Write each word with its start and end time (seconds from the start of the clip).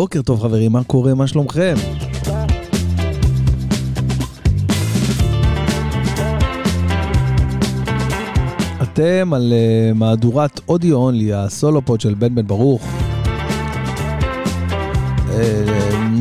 בוקר 0.00 0.22
טוב 0.22 0.40
חברים, 0.42 0.72
מה 0.72 0.84
קורה? 0.84 1.14
מה 1.14 1.26
שלומכם? 1.26 1.74
אתם 8.82 9.32
על 9.34 9.52
uh, 9.52 9.94
מהדורת 9.94 10.60
אודיו 10.68 10.96
אונלי, 10.96 11.32
הסולו 11.32 11.84
פוד 11.84 12.00
של 12.00 12.14
בן 12.14 12.34
בן 12.34 12.46
ברוך. 12.46 12.82
Uh, 15.28 15.32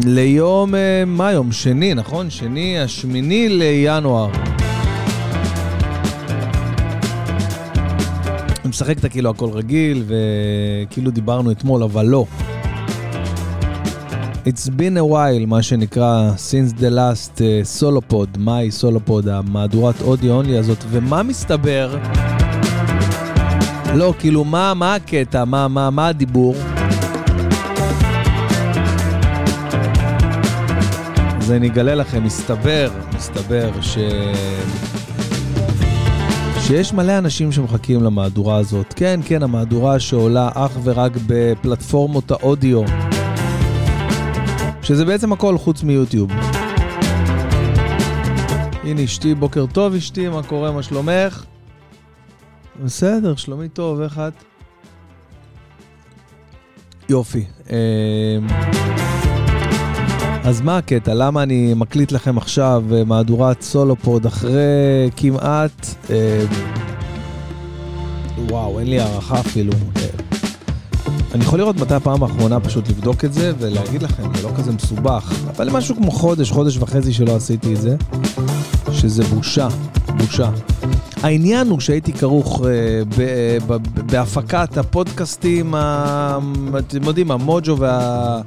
ליום, 0.06 0.74
uh, 0.74 0.78
מה 1.08 1.28
היום? 1.28 1.52
שני, 1.52 1.94
נכון? 1.94 2.30
שני, 2.30 2.80
השמיני 2.80 3.50
לינואר. 3.50 4.30
משחק 8.66 9.00
כאילו 9.10 9.30
הכל 9.30 9.50
רגיל, 9.50 10.04
וכאילו 10.08 11.12
דיברנו 11.12 11.52
אתמול, 11.52 11.84
אבל 11.84 12.06
לא. 12.06 12.26
It's 14.50 14.70
been 14.70 14.98
a 14.98 15.06
while, 15.14 15.48
מה 15.48 15.62
שנקרא, 15.62 16.32
since 16.36 16.82
the 16.82 16.90
last 16.90 17.38
uh, 17.38 17.80
solo 17.80 18.14
pod, 18.14 18.38
מהי 18.38 18.72
סולו 18.72 19.00
פוד, 19.06 19.28
המהדורת 19.28 20.02
אודיו 20.02 20.34
אונלי 20.34 20.58
הזאת, 20.58 20.78
ומה 20.90 21.24
מסתבר? 21.24 21.98
לא, 23.96 24.14
כאילו, 24.20 24.44
מה, 24.44 24.74
מה 24.74 24.96
הקטע? 24.96 25.46
מה, 25.46 25.68
מה, 25.68 25.90
מה 25.90 26.08
הדיבור? 26.08 26.56
אז 31.38 31.52
אני 31.52 31.68
אגלה 31.68 31.96
לכם, 31.96 32.24
מסתבר, 32.24 32.90
מסתבר 33.16 33.72
ש... 33.82 33.98
שיש 36.60 36.94
מלא 36.94 37.18
אנשים 37.18 37.52
שמחכים 37.52 38.04
למהדורה 38.04 38.58
הזאת. 38.58 38.94
כן, 38.96 39.20
כן, 39.26 39.44
המהדורה 39.44 40.00
שעולה 40.00 40.50
אך 40.54 40.72
ורק 40.84 41.12
בפלטפורמות 41.28 42.32
האודיו. 42.32 43.09
שזה 44.90 45.06
בעצם 45.06 45.34
הכל 45.34 45.58
חוץ 45.58 45.84
מיוטיוב. 45.84 46.32
הנה 48.84 49.04
אשתי, 49.04 49.36
בוקר 49.36 49.66
טוב 49.66 49.94
אשתי, 49.94 50.28
מה 50.28 50.44
קורה, 50.44 50.72
מה 50.72 50.84
שלומך? 50.84 51.46
בסדר, 52.84 53.36
שלומי 53.36 53.70
טוב, 53.70 54.02
איך 54.02 54.20
את? 54.20 54.34
יופי. 57.10 57.46
אמ, 57.70 57.76
אז 60.44 60.62
מה 60.62 60.78
הקטע? 60.78 61.14
למה 61.14 61.44
אני 61.44 61.74
מקליט 61.76 62.12
לכם 62.12 62.38
עכשיו 62.38 62.84
אה, 62.94 63.04
מהדורת 63.04 63.62
סולופוד 63.62 64.26
אחרי 64.26 65.10
כמעט... 65.18 65.88
אמ, 66.10 66.16
וואו, 68.50 68.80
אין 68.80 68.88
לי 68.88 69.00
הערכה 69.00 69.40
אפילו. 69.40 69.74
אה, 71.08 71.14
אני 71.34 71.44
יכול 71.44 71.60
לראות 71.60 71.76
מתי 71.76 71.94
הפעם 71.94 72.24
האחרונה 72.24 72.60
פשוט 72.60 72.90
לבדוק 72.90 73.26
את 73.26 73.34
זה 73.34 73.54
ולהגיד 73.60 74.04
לכם, 74.04 74.24
זה 74.36 74.44
לא 74.44 74.52
כזה 74.58 74.72
מסובך. 74.72 75.34
אבל 75.58 75.70
משהו 75.70 75.96
כמו 75.96 76.12
חודש, 76.12 76.52
חודש 76.52 76.78
וחצי 76.78 77.14
שלא 77.14 77.36
עשיתי 77.36 77.74
את 77.74 77.82
זה, 77.82 77.96
שזה 78.92 79.24
בושה, 79.24 79.68
בושה. 80.18 80.50
העניין 81.24 81.70
הוא 81.70 81.80
שהייתי 81.80 82.14
כרוך 82.14 82.62
uh, 82.62 83.74
בהפקת 84.12 84.78
הפודקאסטים, 84.78 85.76
ה... 85.76 86.40
אתם 86.80 87.04
יודעים, 87.04 87.32
המוג'ו 87.32 87.78
וה... 87.78 88.42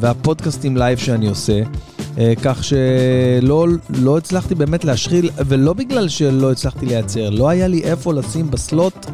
והפודקאסטים 0.00 0.76
לייב 0.76 0.98
שאני 0.98 1.28
עושה, 1.28 1.62
uh, 1.98 2.18
כך 2.42 2.64
שלא 2.64 3.66
לא 3.88 4.18
הצלחתי 4.18 4.54
באמת 4.54 4.84
להשחיל, 4.84 5.30
ולא 5.46 5.72
בגלל 5.72 6.08
שלא 6.08 6.52
הצלחתי 6.52 6.86
לייצר, 6.86 7.30
לא 7.30 7.48
היה 7.48 7.68
לי 7.68 7.82
איפה 7.82 8.14
לשים 8.14 8.50
ב 8.50 8.61
slot 8.61 9.06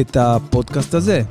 את 0.00 0.16
הפודקאסט 0.16 0.94
הזה. 0.94 1.22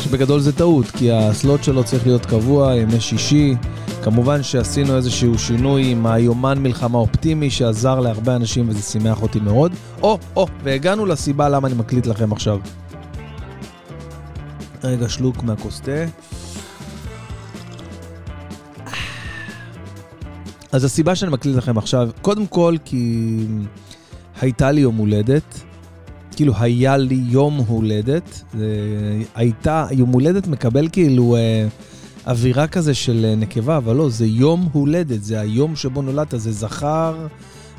שבגדול 0.00 0.40
זה 0.40 0.52
טעות, 0.52 0.86
כי 0.90 1.12
הסלוט 1.12 1.64
שלו 1.64 1.84
צריך 1.84 2.06
להיות 2.06 2.26
קבוע, 2.26 2.74
ימי 2.76 3.00
שישי. 3.00 3.54
כמובן 4.02 4.42
שעשינו 4.42 4.96
איזשהו 4.96 5.38
שינוי 5.38 5.90
עם 5.90 6.06
היומן 6.06 6.58
מלחמה 6.58 6.98
אופטימי 6.98 7.50
שעזר 7.50 8.00
להרבה 8.00 8.36
אנשים 8.36 8.68
וזה 8.68 8.82
שימח 8.82 9.22
אותי 9.22 9.40
מאוד. 9.40 9.72
או, 10.02 10.18
או, 10.36 10.46
והגענו 10.62 11.06
לסיבה 11.06 11.48
למה 11.48 11.68
אני 11.68 11.76
מקליט 11.76 12.06
לכם 12.06 12.32
עכשיו. 12.32 12.58
רגע, 14.84 15.08
שלוק 15.08 15.42
מהכוס. 15.42 15.80
אז 20.72 20.84
הסיבה 20.84 21.14
שאני 21.14 21.32
מקליט 21.32 21.56
לכם 21.56 21.78
עכשיו, 21.78 22.08
קודם 22.22 22.46
כל 22.46 22.76
כי 22.84 23.36
הייתה 24.40 24.70
לי 24.70 24.80
יום 24.80 24.96
הולדת. 24.96 25.67
כאילו 26.38 26.52
היה 26.58 26.96
לי 26.96 27.20
יום 27.28 27.56
הולדת, 27.66 28.42
הייתה, 29.34 29.86
יום 29.90 30.10
הולדת 30.12 30.46
מקבל 30.46 30.88
כאילו 30.92 31.36
אה, 31.36 31.66
אווירה 32.26 32.66
כזה 32.66 32.94
של 32.94 33.24
אה, 33.28 33.34
נקבה, 33.34 33.76
אבל 33.76 33.96
לא, 33.96 34.08
זה 34.08 34.26
יום 34.26 34.68
הולדת, 34.72 35.24
זה 35.24 35.40
היום 35.40 35.76
שבו 35.76 36.02
נולדת, 36.02 36.40
זה 36.40 36.52
זכר, 36.52 37.26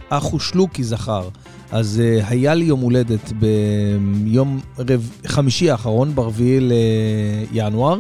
אח 0.10 0.34
ושלוקי 0.34 0.84
זכר. 0.84 1.30
אז 1.72 2.02
אה, 2.04 2.28
היה 2.28 2.54
לי 2.54 2.66
יום 2.66 2.80
הולדת 2.80 3.32
ביום 3.32 4.60
רב, 4.80 5.10
חמישי 5.28 5.70
האחרון, 5.70 6.16
ברביעי 6.16 6.60
לינואר, 7.52 8.00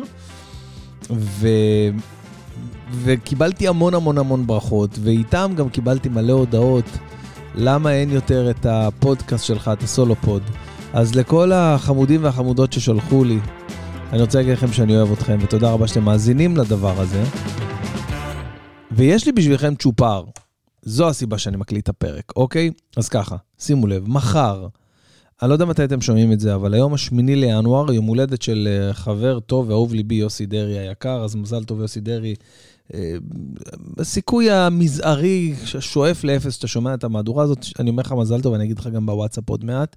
ו... 1.11 1.47
וקיבלתי 3.03 3.67
המון 3.67 3.93
המון 3.93 4.17
המון 4.17 4.47
ברכות, 4.47 4.99
ואיתם 5.03 5.51
גם 5.55 5.69
קיבלתי 5.69 6.09
מלא 6.09 6.33
הודעות. 6.33 6.85
למה 7.55 7.93
אין 7.93 8.09
יותר 8.09 8.49
את 8.49 8.65
הפודקאסט 8.65 9.45
שלך, 9.45 9.71
את 9.73 9.83
הסולו 9.83 10.15
פוד. 10.15 10.43
אז 10.93 11.15
לכל 11.15 11.51
החמודים 11.51 12.23
והחמודות 12.23 12.73
ששלחו 12.73 13.23
לי, 13.23 13.39
אני 14.11 14.21
רוצה 14.21 14.37
להגיד 14.37 14.53
לכם 14.53 14.73
שאני 14.73 14.95
אוהב 14.95 15.11
אתכם, 15.11 15.37
ותודה 15.41 15.71
רבה 15.71 15.87
שאתם 15.87 16.03
מאזינים 16.03 16.57
לדבר 16.57 17.01
הזה. 17.01 17.23
ויש 18.91 19.25
לי 19.25 19.31
בשבילכם 19.31 19.75
צ'ופר. 19.75 20.23
זו 20.81 21.09
הסיבה 21.09 21.37
שאני 21.37 21.57
מקליט 21.57 21.83
את 21.83 21.89
הפרק, 21.89 22.33
אוקיי? 22.35 22.71
אז 22.97 23.09
ככה, 23.09 23.35
שימו 23.59 23.87
לב, 23.87 24.09
מחר, 24.09 24.67
אני 25.41 25.49
לא 25.49 25.53
יודע 25.55 25.65
מתי 25.65 25.83
אתם 25.83 26.01
שומעים 26.01 26.31
את 26.31 26.39
זה, 26.39 26.55
אבל 26.55 26.73
היום 26.73 26.93
השמיני 26.93 27.35
לינואר, 27.35 27.93
יום 27.93 28.05
הולדת 28.05 28.41
של 28.41 28.67
אה, 28.71 28.93
חבר 28.93 29.39
טוב 29.39 29.69
ואהוב 29.69 29.93
ליבי, 29.93 30.15
יוסי 30.15 30.45
דרעי 30.45 30.79
היקר, 30.79 31.23
אז 31.23 31.35
מזל 31.35 31.63
טוב 31.63 31.81
יוסי 31.81 31.99
דרעי. 31.99 32.35
הסיכוי 33.97 34.51
המזערי 34.51 35.55
שואף 35.79 36.23
לאפס 36.23 36.53
שאתה 36.53 36.67
שומע 36.67 36.93
את 36.93 37.03
המהדורה 37.03 37.43
הזאת, 37.43 37.65
אני 37.79 37.89
אומר 37.89 38.03
לך 38.03 38.11
מזל 38.11 38.41
טוב, 38.41 38.53
אני 38.53 38.63
אגיד 38.63 38.79
לך 38.79 38.87
גם 38.87 39.05
בוואטסאפ 39.05 39.49
עוד 39.49 39.65
מעט. 39.65 39.95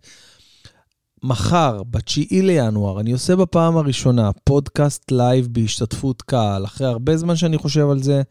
מחר, 1.24 1.82
ב-9 1.90 2.26
לינואר, 2.30 3.00
אני 3.00 3.12
עושה 3.12 3.36
בפעם 3.36 3.76
הראשונה 3.76 4.30
פודקאסט 4.44 5.10
לייב 5.12 5.48
בהשתתפות 5.50 6.22
קהל, 6.22 6.64
אחרי 6.64 6.86
הרבה 6.86 7.16
זמן 7.16 7.36
שאני 7.36 7.58
חושב 7.58 7.90
על 7.90 8.02
זה, 8.02 8.22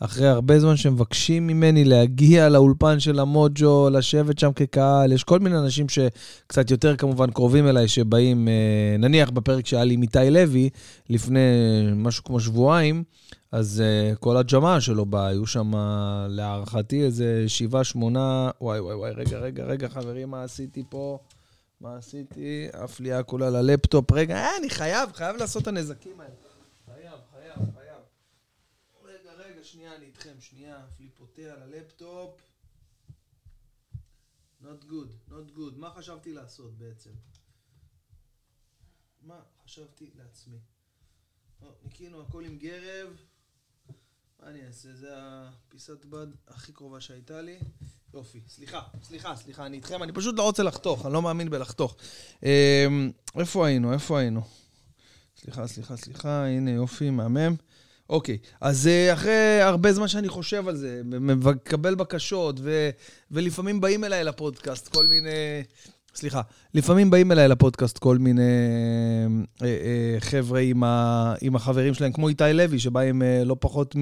אחרי 0.00 0.28
הרבה 0.28 0.60
זמן 0.60 0.76
שמבקשים 0.76 1.46
ממני 1.46 1.84
להגיע 1.84 2.48
לאולפן 2.48 3.00
של 3.00 3.18
המוג'ו, 3.18 3.90
לשבת 3.90 4.38
שם 4.38 4.52
כקהל, 4.52 5.12
יש 5.12 5.24
כל 5.24 5.38
מיני 5.38 5.58
אנשים 5.58 5.86
שקצת 5.88 6.70
יותר 6.70 6.96
כמובן 6.96 7.30
קרובים 7.30 7.68
אליי, 7.68 7.88
שבאים, 7.88 8.48
אה, 8.48 8.96
נניח 8.98 9.30
בפרק 9.30 9.66
שהיה 9.66 9.84
לי 9.84 9.94
עם 9.94 10.02
איתי 10.02 10.30
לוי, 10.30 10.70
לפני 11.10 11.40
משהו 11.96 12.24
כמו 12.24 12.40
שבועיים, 12.40 13.04
אז 13.52 13.82
כל 14.20 14.36
הג'מעה 14.36 14.80
שלו 14.80 15.06
בא, 15.06 15.26
היו 15.26 15.46
שם 15.46 15.72
להערכתי 16.28 17.04
איזה 17.04 17.44
שבעה, 17.46 17.84
שמונה, 17.84 18.50
וואי 18.60 18.80
וואי 18.80 18.94
וואי, 18.94 19.10
רגע, 19.10 19.38
רגע, 19.38 19.64
רגע, 19.64 19.88
חברים, 19.88 20.30
מה 20.30 20.42
עשיתי 20.42 20.82
פה? 20.88 21.18
מה 21.80 21.96
עשיתי? 21.96 22.68
עף 22.72 23.00
לי 23.00 23.12
הכל 23.12 23.42
על 23.42 23.56
הלפטופ. 23.56 24.12
רגע, 24.12 24.36
אה, 24.36 24.56
אני 24.60 24.70
חייב, 24.70 25.12
חייב 25.12 25.36
לעשות 25.36 25.62
את 25.62 25.68
הנזקים 25.68 26.20
האלה. 26.20 26.34
חייב, 26.86 27.18
חייב, 27.32 27.70
חייב. 27.74 28.02
רגע, 29.04 29.30
רגע, 29.38 29.64
שנייה, 29.64 29.90
אני 29.96 30.05
איתכם, 30.16 30.40
שנייה. 30.40 30.86
על 31.52 31.62
הלפטופ. 31.62 32.40
Not 34.62 34.84
good, 34.90 35.30
not 35.30 35.56
good. 35.56 35.76
מה 35.76 35.90
חשבתי 35.90 36.32
לעשות 36.32 36.78
בעצם? 36.78 37.10
מה 39.22 39.40
חשבתי 39.64 40.10
לעצמי? 40.14 40.58
ניקינו 41.84 42.22
הכל 42.22 42.44
עם 42.44 42.58
גרב. 42.58 43.08
מה 44.40 44.48
אני 44.48 44.66
אעשה? 44.66 44.92
זה 44.92 45.08
הפיסת 45.16 46.04
בד 46.04 46.26
הכי 46.48 46.72
קרובה 46.72 47.00
שהייתה 47.00 47.40
לי. 47.40 47.58
יופי, 48.14 48.40
סליחה, 48.48 48.80
סליחה, 49.02 49.36
סליחה, 49.36 49.66
אני 49.66 49.76
איתכם, 49.76 50.02
אני 50.02 50.12
פשוט 50.12 50.34
לא 50.38 50.42
רוצה 50.42 50.62
לחתוך, 50.62 51.06
אני 51.06 51.12
לא 51.12 51.22
מאמין 51.22 51.50
בלחתוך. 51.50 51.96
אמ, 52.42 53.10
איפה 53.38 53.66
היינו? 53.66 53.92
איפה 53.92 54.18
היינו? 54.18 54.40
סליחה, 55.36 55.66
סליחה, 55.66 55.96
סליחה, 55.96 56.46
הנה 56.46 56.70
יופי, 56.70 57.10
מהמם. 57.10 57.56
אוקיי, 58.10 58.38
אז 58.60 58.86
אה, 58.86 59.12
אחרי 59.12 59.60
הרבה 59.60 59.92
זמן 59.92 60.08
שאני 60.08 60.28
חושב 60.28 60.68
על 60.68 60.76
זה, 60.76 61.02
מקבל 61.04 61.94
בקשות, 61.94 62.56
ו, 62.62 62.90
ולפעמים 63.30 63.80
באים 63.80 64.04
אליי 64.04 64.24
לפודקאסט 64.24 64.88
כל 64.88 65.06
מיני 65.06 65.62
סליחה, 66.16 66.40
לפעמים 66.74 67.10
באים 67.10 67.32
אליי 67.32 67.48
לפודקאסט 67.48 67.98
כל 67.98 68.18
מיני 68.18 68.42
אה, 69.62 69.66
אה, 69.66 70.20
חבר'ה 70.20 70.60
עם, 70.60 70.84
ה, 70.84 71.34
עם 71.40 71.56
החברים 71.56 71.94
שלהם, 71.94 72.12
כמו 72.12 72.28
איתי 72.28 72.44
לוי, 72.52 72.78
שבא 72.78 73.00
עם 73.00 73.22
אה, 73.22 73.44
לא 73.44 73.56
פחות 73.60 73.96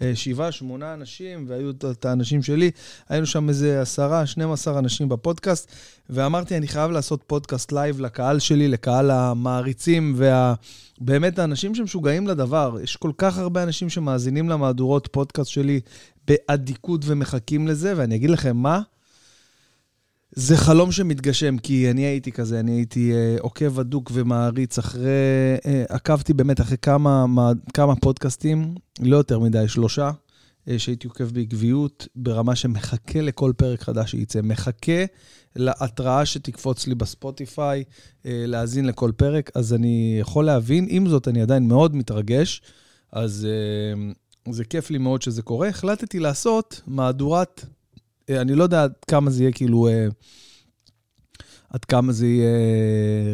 משבעה, 0.00 0.52
שמונה 0.52 0.94
אנשים, 0.94 1.44
והיו 1.48 1.70
את 1.70 2.04
האנשים 2.04 2.42
שלי. 2.42 2.70
היינו 3.08 3.26
שם 3.26 3.48
איזה 3.48 3.80
עשרה, 3.80 4.26
12 4.26 4.78
אנשים 4.78 5.08
בפודקאסט, 5.08 5.72
ואמרתי, 6.10 6.56
אני 6.56 6.68
חייב 6.68 6.90
לעשות 6.90 7.22
פודקאסט 7.26 7.72
לייב 7.72 8.00
לקהל 8.00 8.38
שלי, 8.38 8.68
לקהל 8.68 9.10
המעריצים, 9.10 10.16
ובאמת 11.00 11.38
האנשים 11.38 11.74
שמשוגעים 11.74 12.26
לדבר. 12.26 12.76
יש 12.82 12.96
כל 12.96 13.12
כך 13.18 13.38
הרבה 13.38 13.62
אנשים 13.62 13.90
שמאזינים 13.90 14.48
למהדורות 14.48 15.08
פודקאסט 15.12 15.50
שלי 15.50 15.80
באדיקות 16.28 17.00
ומחכים 17.04 17.68
לזה, 17.68 17.92
ואני 17.96 18.16
אגיד 18.16 18.30
לכם 18.30 18.56
מה, 18.56 18.80
זה 20.36 20.56
חלום 20.56 20.92
שמתגשם, 20.92 21.58
כי 21.58 21.90
אני 21.90 22.02
הייתי 22.02 22.32
כזה, 22.32 22.60
אני 22.60 22.72
הייתי 22.72 23.12
אה, 23.12 23.36
עוקב 23.40 23.80
הדוק 23.80 24.10
ומעריץ 24.14 24.78
אחרי, 24.78 25.10
אה, 25.66 25.84
עקבתי 25.88 26.32
באמת 26.32 26.60
אחרי 26.60 26.76
כמה, 26.82 27.26
מה, 27.26 27.52
כמה 27.74 27.96
פודקאסטים, 27.96 28.74
לא 29.00 29.16
יותר 29.16 29.38
מדי, 29.38 29.68
שלושה, 29.68 30.10
אה, 30.68 30.78
שהייתי 30.78 31.06
עוקב 31.06 31.24
בעקביות, 31.24 32.08
ברמה 32.16 32.56
שמחכה 32.56 33.20
לכל 33.20 33.52
פרק 33.56 33.82
חדש 33.82 34.10
שייצא. 34.10 34.40
מחכה 34.42 35.04
להתראה 35.56 36.26
שתקפוץ 36.26 36.86
לי 36.86 36.94
בספוטיפיי, 36.94 37.84
אה, 38.26 38.44
להאזין 38.46 38.86
לכל 38.86 39.12
פרק, 39.16 39.50
אז 39.54 39.74
אני 39.74 40.16
יכול 40.20 40.44
להבין, 40.44 40.86
עם 40.88 41.08
זאת, 41.08 41.28
אני 41.28 41.42
עדיין 41.42 41.68
מאוד 41.68 41.96
מתרגש, 41.96 42.62
אז 43.12 43.48
אה, 43.50 44.52
זה 44.52 44.64
כיף 44.64 44.90
לי 44.90 44.98
מאוד 44.98 45.22
שזה 45.22 45.42
קורה. 45.42 45.68
החלטתי 45.68 46.18
לעשות 46.18 46.80
מהדורת 46.86 47.64
אני 48.30 48.54
לא 48.54 48.62
יודע 48.62 48.82
עד 48.82 48.92
כמה 49.08 49.30
זה 49.30 49.42
יהיה 49.42 49.52
כאילו, 49.52 49.88
אה, 49.88 50.06
עד 51.70 51.84
כמה 51.84 52.12
זה 52.12 52.26
יהיה 52.26 52.54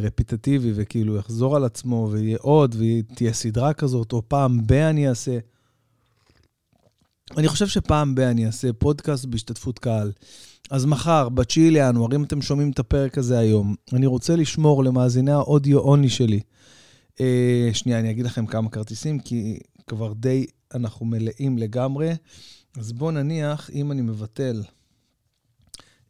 רפיטטיבי 0.02 0.72
וכאילו 0.74 1.16
יחזור 1.16 1.56
על 1.56 1.64
עצמו 1.64 2.08
ויהיה 2.10 2.38
עוד 2.40 2.76
ותהיה 2.78 3.32
סדרה 3.32 3.72
כזאת, 3.72 4.12
או 4.12 4.22
פעם 4.28 4.66
ב- 4.66 4.72
אני 4.72 5.08
אעשה. 5.08 5.38
אני 7.36 7.48
חושב 7.48 7.66
שפעם 7.66 8.14
ב- 8.14 8.20
אני 8.20 8.46
אעשה 8.46 8.72
פודקאסט 8.72 9.24
בהשתתפות 9.24 9.78
קהל. 9.78 10.12
אז 10.70 10.84
מחר, 10.84 11.28
ב-9 11.28 11.44
לינואר, 11.56 12.14
אם 12.14 12.24
אתם 12.24 12.42
שומעים 12.42 12.70
את 12.70 12.78
הפרק 12.78 13.18
הזה 13.18 13.38
היום, 13.38 13.74
אני 13.92 14.06
רוצה 14.06 14.36
לשמור 14.36 14.84
למאזיני 14.84 15.32
האודיו 15.32 15.78
אונלי 15.78 16.08
שלי. 16.08 16.40
אה, 17.20 17.70
שנייה, 17.72 18.00
אני 18.00 18.10
אגיד 18.10 18.24
לכם 18.24 18.46
כמה 18.46 18.70
כרטיסים, 18.70 19.18
כי 19.18 19.58
כבר 19.86 20.12
די 20.12 20.46
אנחנו 20.74 21.06
מלאים 21.06 21.58
לגמרי. 21.58 22.12
אז 22.78 22.92
בואו 22.92 23.10
נניח, 23.10 23.70
אם 23.74 23.92
אני 23.92 24.02
מבטל 24.02 24.62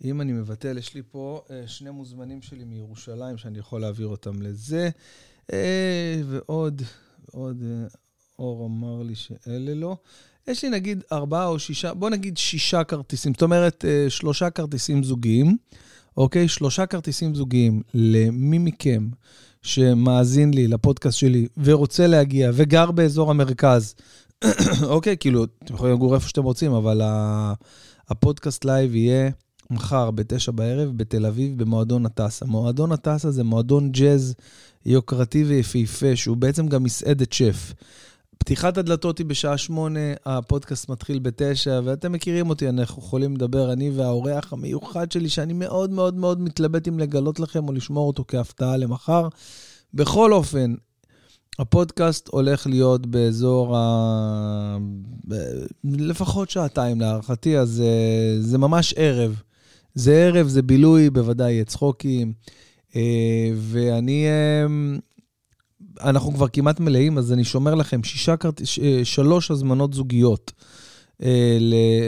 אם 0.05 0.21
אני 0.21 0.33
מבטל, 0.33 0.79
יש 0.79 0.95
לי 0.95 1.03
פה 1.11 1.43
אה, 1.51 1.63
שני 1.67 1.91
מוזמנים 1.91 2.43
שלי 2.43 2.65
מירושלים 2.65 3.39
שאני 3.39 3.59
יכול 3.59 3.81
להעביר 3.81 4.07
אותם 4.07 4.43
לזה, 4.43 4.91
אה, 5.53 6.23
ועוד, 6.27 6.83
עוד, 7.33 7.63
אה, 7.63 7.87
אור 8.39 8.67
אמר 8.67 9.03
לי 9.03 9.15
שאלה 9.15 9.75
לא. 9.75 9.97
יש 10.49 10.65
לי 10.65 10.71
נגיד 10.71 11.05
ארבעה 11.13 11.47
או 11.47 11.59
שישה, 11.59 11.95
בוא 11.95 12.11
נגיד 12.11 12.39
שישה 12.39 12.85
כרטיסים, 12.85 13.33
זאת 13.33 13.43
אומרת 13.43 13.85
שלושה 14.09 14.51
כרטיסים 14.51 15.03
זוגיים, 15.03 15.57
אוקיי? 16.17 16.49
שלושה 16.49 16.87
כרטיסים 16.87 17.35
זוגיים 17.35 17.83
למי 17.95 18.59
מכם 18.59 19.09
שמאזין 19.63 20.55
לי 20.55 20.69
לפודקאסט 20.69 21.19
שלי 21.19 21.47
ורוצה 21.57 22.07
להגיע 22.07 22.51
וגר 22.55 22.91
באזור 22.91 23.31
המרכז, 23.31 23.95
אוקיי? 24.83 25.17
כאילו, 25.21 25.45
אתם 25.45 25.75
יכולים 25.75 25.95
לגור 25.95 26.15
איפה 26.15 26.29
שאתם 26.29 26.43
רוצים, 26.43 26.73
אבל 26.73 27.01
הפודקאסט 28.09 28.65
לייב 28.65 28.95
יהיה... 28.95 29.31
מחר 29.71 30.11
בתשע 30.11 30.53
בערב 30.53 30.93
בתל 30.97 31.27
אביב 31.27 31.63
במועדון 31.63 32.07
הטסה. 32.07 32.47
מועדון 32.47 32.93
הטסה 32.93 33.31
זה 33.31 33.45
מועדון 33.45 33.93
ג'אז 33.93 34.35
יוקרתי 34.87 35.45
ויפהפה, 35.45 36.17
שהוא 36.17 36.37
בעצם 36.37 36.67
גם 36.67 36.83
מסעדת 36.83 37.33
שף. 37.33 37.75
פתיחת 38.39 38.79
הדלתות 38.79 39.19
היא 39.19 39.27
בשעה 39.27 39.59
שמונה, 39.59 40.01
הפודקאסט 40.27 40.89
מתחיל 40.89 41.19
בתשע, 41.19 41.81
ואתם 41.85 42.13
מכירים 42.13 42.51
אותי, 42.51 42.69
אנחנו 42.69 43.03
יכולים 43.03 43.35
לדבר, 43.37 43.73
אני 43.73 43.91
והאורח 43.91 44.53
המיוחד 44.53 45.13
שלי, 45.13 45.29
שאני 45.29 45.53
מאוד 45.53 45.91
מאוד 45.91 46.15
מאוד 46.15 46.41
מתלבט 46.41 46.89
אם 46.89 46.99
לגלות 46.99 47.41
לכם 47.41 47.69
או 47.69 47.73
לשמור 47.73 48.07
אותו 48.07 48.25
כהפתעה 48.29 48.77
למחר. 48.77 49.29
בכל 49.95 50.33
אופן, 50.33 50.75
הפודקאסט 51.59 52.29
הולך 52.29 52.67
להיות 52.67 53.07
באזור 53.07 53.77
ה... 53.77 54.79
לפחות 55.85 56.51
שעתיים 56.51 57.01
להערכתי, 57.01 57.59
אז 57.59 57.83
אה, 57.87 58.37
זה 58.41 58.59
ממש 58.59 58.95
ערב. 58.97 59.43
זה 59.95 60.13
ערב, 60.13 60.47
זה 60.47 60.63
בילוי, 60.63 61.11
בוודאי 61.11 61.53
יהיה 61.53 61.65
צחוקים. 61.65 62.33
אה, 62.97 63.51
ואני, 63.57 64.27
אה, 64.27 64.67
אנחנו 66.11 66.33
כבר 66.33 66.49
כמעט 66.49 66.81
מלאים, 66.81 67.19
אז 67.19 67.33
אני 67.33 67.45
שומר 67.45 67.75
לכם 67.75 68.03
שישה, 68.03 68.35
אה, 68.83 69.01
שלוש 69.05 69.51
הזמנות 69.51 69.95
זוגיות 69.95 70.53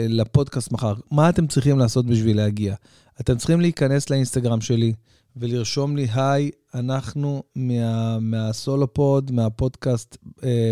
לפודקאסט 0.09 0.71
מחר. 0.71 0.93
מה 1.11 1.29
אתם 1.29 1.47
צריכים 1.47 1.79
לעשות 1.79 2.05
בשביל 2.05 2.37
להגיע? 2.37 2.75
אתם 3.21 3.37
צריכים 3.37 3.61
להיכנס 3.61 4.09
לאינסטגרם 4.09 4.61
שלי 4.61 4.93
ולרשום 5.35 5.95
לי, 5.95 6.07
היי, 6.13 6.51
אנחנו 6.73 7.43
מה, 7.55 8.19
מהסולופוד, 8.19 9.31
מהפודקאסט, 9.31 10.17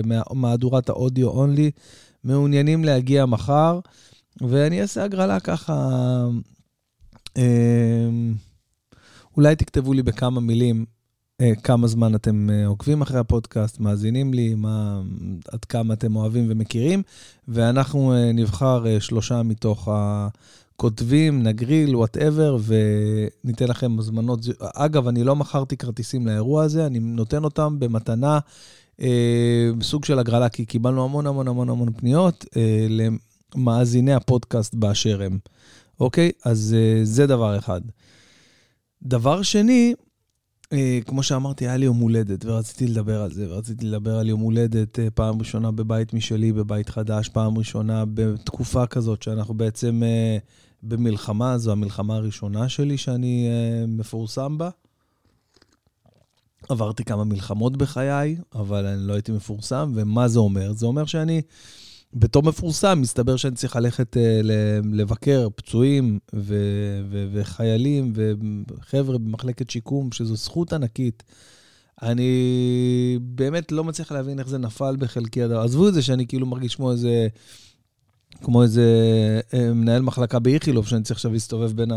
מהמהדורת 0.06 0.90
האודיו 0.90 1.28
only, 1.28 1.72
מעוניינים 2.24 2.84
להגיע 2.84 3.26
מחר, 3.26 3.80
ואני 4.42 4.82
אעשה 4.82 5.04
הגרלה 5.04 5.40
ככה 5.40 6.28
אולי 9.38 9.56
תכתבו 9.56 9.94
לי 9.94 10.04
בכמה 10.04 10.42
מילים 10.42 10.86
אה, 11.42 11.52
כמה 11.64 11.88
זמן 11.88 12.16
אתם 12.16 12.50
אה, 12.50 12.68
עוקבים 12.68 13.02
אחרי 13.02 13.20
הפודקאסט, 13.20 13.80
מאזינים 13.80 14.34
לי, 14.34 14.56
מה, 14.56 15.02
עד 15.52 15.66
כמה 15.66 15.94
אתם 15.94 16.16
אוהבים 16.16 16.46
ומכירים, 16.50 17.02
ואנחנו 17.48 18.14
אה, 18.14 18.32
נבחר 18.32 19.00
שלושה 19.00 19.44
מתוך 19.44 19.88
הכותבים, 19.92 21.44
נגריל, 21.44 21.96
whatever, 21.96 22.58
וניתן 22.66 23.68
לכם 23.68 24.00
הזמנות. 24.00 24.40
אגב, 24.60 25.08
אני 25.08 25.24
לא 25.24 25.36
מכרתי 25.36 25.78
כרטיסים 25.78 26.28
לאירוע 26.28 26.64
הזה, 26.64 26.86
אני 26.86 27.00
נותן 27.00 27.44
אותם 27.44 27.80
במתנה, 27.80 28.40
סוג 29.82 30.06
של 30.06 30.20
הגרלה, 30.20 30.50
כי 30.50 30.66
קיבלנו 30.66 31.04
המון 31.04 31.28
המון 31.28 31.48
המון 31.48 31.70
המון 31.70 31.94
פניות 31.94 32.46
למאזיני 33.56 34.14
הפודקאסט 34.14 34.76
באשר 34.76 35.22
הם. 35.22 35.40
אוקיי? 36.02 36.32
אז 36.46 36.76
uh, 36.78 37.06
זה 37.06 37.28
דבר 37.28 37.58
אחד. 37.58 37.82
דבר 39.04 39.42
שני, 39.42 39.94
uh, 40.64 40.78
כמו 41.06 41.24
שאמרתי, 41.24 41.68
היה 41.68 41.78
לי 41.78 41.86
יום 41.86 41.98
הולדת, 41.98 42.46
ורציתי 42.46 42.88
לדבר 42.88 43.22
על 43.22 43.32
זה, 43.32 43.50
ורציתי 43.50 43.86
לדבר 43.86 44.20
על 44.20 44.30
יום 44.30 44.40
הולדת 44.40 45.00
uh, 45.00 45.02
פעם 45.14 45.40
ראשונה 45.40 45.72
בבית 45.72 46.14
משלי, 46.14 46.52
בבית 46.52 46.90
חדש, 46.90 47.30
פעם 47.30 47.58
ראשונה 47.58 48.04
בתקופה 48.14 48.88
כזאת 48.88 49.24
שאנחנו 49.24 49.54
בעצם 49.54 50.02
במלחמה, 50.84 51.58
זו 51.58 51.72
המלחמה 51.72 52.16
הראשונה 52.16 52.70
שלי 52.70 52.98
שאני 52.98 53.50
מפורסם 53.88 54.58
בה. 54.58 54.70
עברתי 56.70 57.04
כמה 57.04 57.24
מלחמות 57.24 57.78
בחיי, 57.78 58.38
אבל 58.56 58.86
אני 58.86 59.08
לא 59.08 59.14
הייתי 59.14 59.32
מפורסם, 59.32 59.92
ומה 59.96 60.28
זה 60.28 60.40
אומר? 60.40 60.74
זה 60.74 60.86
אומר 60.86 61.06
שאני... 61.06 61.42
בתור 62.14 62.44
מפורסם, 62.44 63.02
מסתבר 63.02 63.36
שאני 63.36 63.56
צריך 63.56 63.76
ללכת 63.76 64.18
uh, 64.18 64.20
לבקר 64.94 65.48
פצועים 65.56 66.20
ו- 66.36 67.02
ו- 67.10 67.28
וחיילים 67.34 68.14
וחבר'ה 68.16 69.18
במחלקת 69.18 69.70
שיקום, 69.70 70.12
שזו 70.12 70.36
זכות 70.36 70.74
ענקית. 70.74 71.24
אני 72.02 73.20
באמת 73.22 73.72
לא 73.72 73.84
מצליח 73.84 74.12
להבין 74.12 74.40
איך 74.40 74.48
זה 74.48 74.58
נפל 74.58 74.96
בחלקי 75.00 75.44
הדבר. 75.44 75.60
עזבו 75.60 75.88
את 75.88 75.94
זה 75.94 76.02
שאני 76.02 76.28
כאילו 76.28 76.46
מרגיש 76.46 76.76
כמו 76.76 76.92
איזה, 76.92 77.28
כמו 78.42 78.64
איזה 78.64 78.86
אה, 79.54 79.74
מנהל 79.74 80.02
מחלקה 80.02 80.40
באיכילוב, 80.40 80.88
שאני 80.88 81.04
צריך 81.04 81.18
עכשיו 81.18 81.34
להסתובב 81.34 81.72
בין 81.72 81.92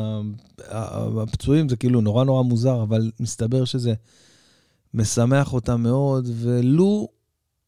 הפצועים, 0.68 1.68
זה 1.68 1.76
כאילו 1.76 2.00
נורא 2.00 2.24
נורא 2.24 2.42
מוזר, 2.42 2.82
אבל 2.82 3.10
מסתבר 3.20 3.64
שזה 3.64 3.94
משמח 4.94 5.52
אותם 5.52 5.82
מאוד, 5.82 6.28
ולו 6.34 7.08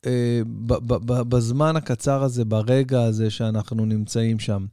אה, 0.07 0.41
בזמן 1.29 1.77
הקצר 1.77 2.23
הזה, 2.23 2.45
ברגע 2.45 3.03
הזה 3.03 3.31
שאנחנו 3.31 3.87
נמצאים 3.87 4.39
שם. 4.39 4.67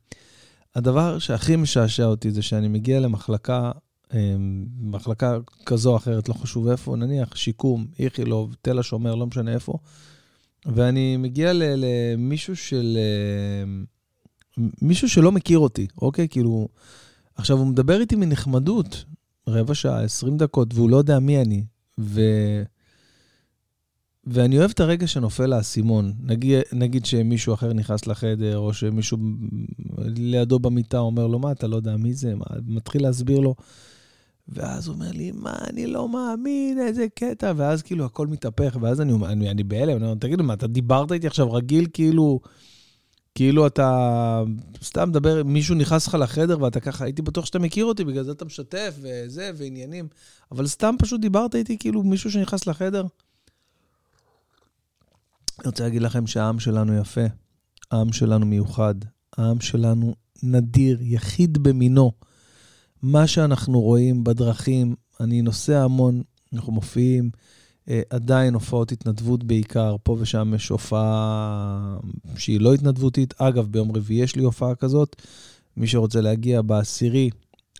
הדבר 0.75 1.20
שהכי 1.20 1.56
משעשע 1.56 2.06
אותי 2.06 2.32
זה 2.32 2.42
שאני 2.42 2.68
מגיע 2.68 3.00
למחלקה, 3.00 3.72
אה, 4.13 4.36
מחלקה 4.82 5.38
כזו 5.66 5.92
או 5.92 5.98
אחרת, 5.98 6.30
לא 6.30 6.34
חשוב 6.34 6.68
איפה, 6.68 6.96
נניח 6.96 7.36
שיקום, 7.36 7.86
איכילוב, 8.00 8.56
תל 8.62 8.80
השומר, 8.80 9.16
לא 9.16 9.28
משנה 9.28 9.54
איפה, 9.54 9.78
ואני 10.66 11.18
מגיע 11.18 11.52
למישהו 11.54 12.56
של... 12.56 12.98
אה, 12.98 13.84
מישהו 14.82 15.10
שלא 15.10 15.32
מכיר 15.32 15.60
אותי, 15.60 15.88
אוקיי? 16.02 16.28
כאילו, 16.28 16.68
עכשיו 17.36 17.58
הוא 17.58 17.68
מדבר 17.68 18.02
איתי 18.02 18.16
מנחמדות, 18.16 19.06
רבע 19.48 19.74
שעה, 19.74 20.04
20 20.04 20.38
דקות, 20.38 20.74
והוא 20.74 20.90
לא 20.90 20.98
יודע 20.98 21.20
מי 21.20 21.42
אני. 21.42 21.63
ו... 22.00 22.22
ואני 24.27 24.60
אוהב 24.60 24.72
את 24.72 24.80
הרגע 24.80 25.08
שנופל 25.08 25.53
האסימון. 25.53 26.13
נגיד, 26.24 26.60
נגיד 26.74 27.06
שמישהו 27.06 27.53
אחר 27.53 27.74
נכנס 27.74 28.08
לחדר, 28.08 28.58
או 28.58 28.74
שמישהו 28.74 29.18
לידו 29.98 30.60
במיטה 30.60 31.00
אומר 31.00 31.27
לו, 31.27 31.39
מה, 31.39 31.51
אתה 31.51 31.68
לא 31.68 31.75
יודע 31.75 31.98
מי 31.98 32.13
זה? 32.13 32.36
מה, 32.36 32.46
מתחיל 32.68 33.03
להסביר 33.03 33.39
לו. 33.39 33.56
ואז 34.48 34.88
הוא 34.88 34.96
אומר 34.96 35.12
לי, 35.12 35.32
מה, 35.32 35.53
אני 35.70 35.88
לא 35.88 36.10
מאמין, 36.10 36.80
איזה 36.80 37.06
קטע, 37.15 37.53
ואז 37.56 37.82
כאילו 37.82 38.06
הכל 38.06 38.27
מתהפך, 38.27 38.77
ואז 38.82 39.01
אני, 39.01 39.13
אני, 39.25 39.50
אני 39.51 39.63
בהלם, 39.63 39.98
אני 39.98 40.06
אומר, 40.06 40.15
תגידו, 40.15 40.44
מה, 40.44 40.53
אתה 40.53 40.68
דיברת 40.68 41.12
איתי 41.12 41.27
עכשיו 41.27 41.53
רגיל, 41.53 41.88
כאילו, 41.94 42.39
כאילו 43.36 43.68
אתה 43.68 44.44
סתם 44.84 45.10
מדבר, 45.10 45.44
מישהו 45.44 45.75
נכנס 45.75 46.08
לך 46.08 46.18
לחדר 46.20 46.62
ואתה 46.62 46.80
ככה, 46.80 47.06
הייתי 47.06 47.22
בטוח 47.22 47.46
שאתה 47.46 47.60
מכיר 47.60 47.86
אותי, 47.86 48.03
בגלל 48.03 48.24
זה 48.24 48.32
אתה 48.32 48.46
משתף 48.46 48.96
וזה, 49.01 49.51
ועניינים, 49.56 50.08
אבל 50.51 50.68
סתם 50.68 50.96
פשוט 51.00 51.22
דיברת 51.22 51.56
איתי 51.56 51.77
כאילו 51.77 52.03
מישהו 52.03 52.32
שנכנס 52.32 52.68
לחדר. 52.68 53.06
אני 55.60 55.67
רוצה 55.67 55.83
להגיד 55.83 56.01
לכם 56.01 56.27
שהעם 56.27 56.60
שלנו 56.60 56.98
יפה, 56.98 57.25
העם 57.91 58.13
שלנו 58.13 58.45
מיוחד, 58.45 58.95
העם 59.38 59.60
שלנו 59.60 60.15
נדיר, 60.43 60.98
יחיד 61.01 61.57
במינו. 61.57 62.12
מה 63.01 63.27
שאנחנו 63.27 63.81
רואים 63.81 64.24
בדרכים, 64.24 64.95
אני 65.19 65.41
נוסע 65.41 65.83
המון, 65.83 66.22
אנחנו 66.53 66.74
מופיעים, 66.74 67.29
אה, 67.89 68.01
עדיין 68.10 68.53
הופעות 68.53 68.91
התנדבות 68.91 69.43
בעיקר, 69.43 69.95
פה 70.03 70.17
ושם 70.19 70.53
יש 70.55 70.69
הופעה 70.69 71.98
שהיא 72.38 72.62
לא 72.62 72.74
התנדבותית. 72.74 73.33
אגב, 73.38 73.67
ביום 73.72 73.91
רביעי 73.91 74.24
יש 74.24 74.36
לי 74.36 74.43
הופעה 74.43 74.75
כזאת. 74.75 75.15
מי 75.77 75.88
שרוצה 75.88 76.22
להגיע 76.22 76.62
בעשירי 76.62 77.29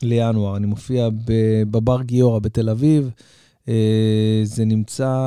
לינואר, 0.02 0.58
אני 0.58 0.66
מופיע 0.66 1.10
בבר 1.72 2.02
גיורא 2.02 2.40
בתל 2.40 2.70
אביב. 2.70 3.12
אה, 3.70 4.42
זה 4.44 4.66
נמצא 4.66 5.18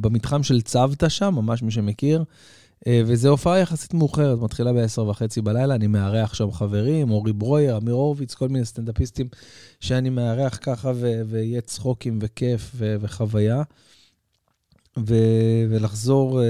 במתחם 0.00 0.42
של 0.42 0.60
צוותא 0.60 1.08
שם, 1.08 1.34
ממש 1.34 1.62
מי 1.62 1.70
שמכיר. 1.70 2.24
אה, 2.86 3.02
וזו 3.06 3.28
הופעה 3.28 3.58
יחסית 3.58 3.94
מאוחרת, 3.94 4.38
מתחילה 4.38 4.72
ב-10 4.72 5.00
וחצי 5.00 5.40
בלילה, 5.40 5.74
אני 5.74 5.86
מארח 5.86 6.34
שם 6.34 6.50
חברים, 6.52 7.10
אורי 7.10 7.32
ברויר, 7.32 7.76
אמיר 7.76 7.94
הורוביץ, 7.94 8.34
כל 8.34 8.48
מיני 8.48 8.64
סטנדאפיסטים 8.64 9.28
שאני 9.80 10.10
מארח 10.10 10.58
ככה, 10.62 10.92
ו- 10.94 11.22
ויהיה 11.26 11.60
צחוקים 11.60 12.18
וכיף 12.22 12.70
ו- 12.74 12.96
וחוויה. 13.00 13.62
ו- 14.98 15.64
ולחזור 15.70 16.42
אה, 16.42 16.46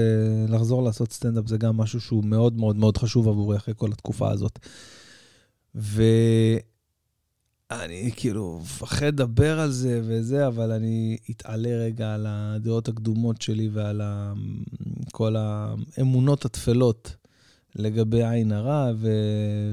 לחזור 0.49 0.83
לעשות 0.83 1.11
סטנדאפ 1.11 1.47
זה 1.47 1.57
גם 1.57 1.77
משהו 1.77 2.01
שהוא 2.01 2.23
מאוד 2.23 2.57
מאוד 2.57 2.75
מאוד 2.75 2.97
חשוב 2.97 3.27
עבורי 3.27 3.57
אחרי 3.57 3.73
כל 3.77 3.91
התקופה 3.91 4.31
הזאת. 4.31 4.59
ו... 5.75 6.03
אני 7.71 8.11
כאילו 8.15 8.59
מפחד 8.61 9.05
לדבר 9.05 9.59
על 9.59 9.71
זה 9.71 10.01
וזה, 10.03 10.47
אבל 10.47 10.71
אני 10.71 11.17
אתעלה 11.31 11.69
רגע 11.69 12.13
על 12.13 12.25
הדעות 12.29 12.87
הקדומות 12.87 13.41
שלי 13.41 13.69
ועל 13.73 14.01
ה... 14.01 14.33
כל 15.11 15.35
האמונות 15.37 16.45
הטפלות 16.45 17.15
לגבי 17.75 18.23
עין 18.23 18.51
הרע 18.51 18.91
ו... 18.95 19.09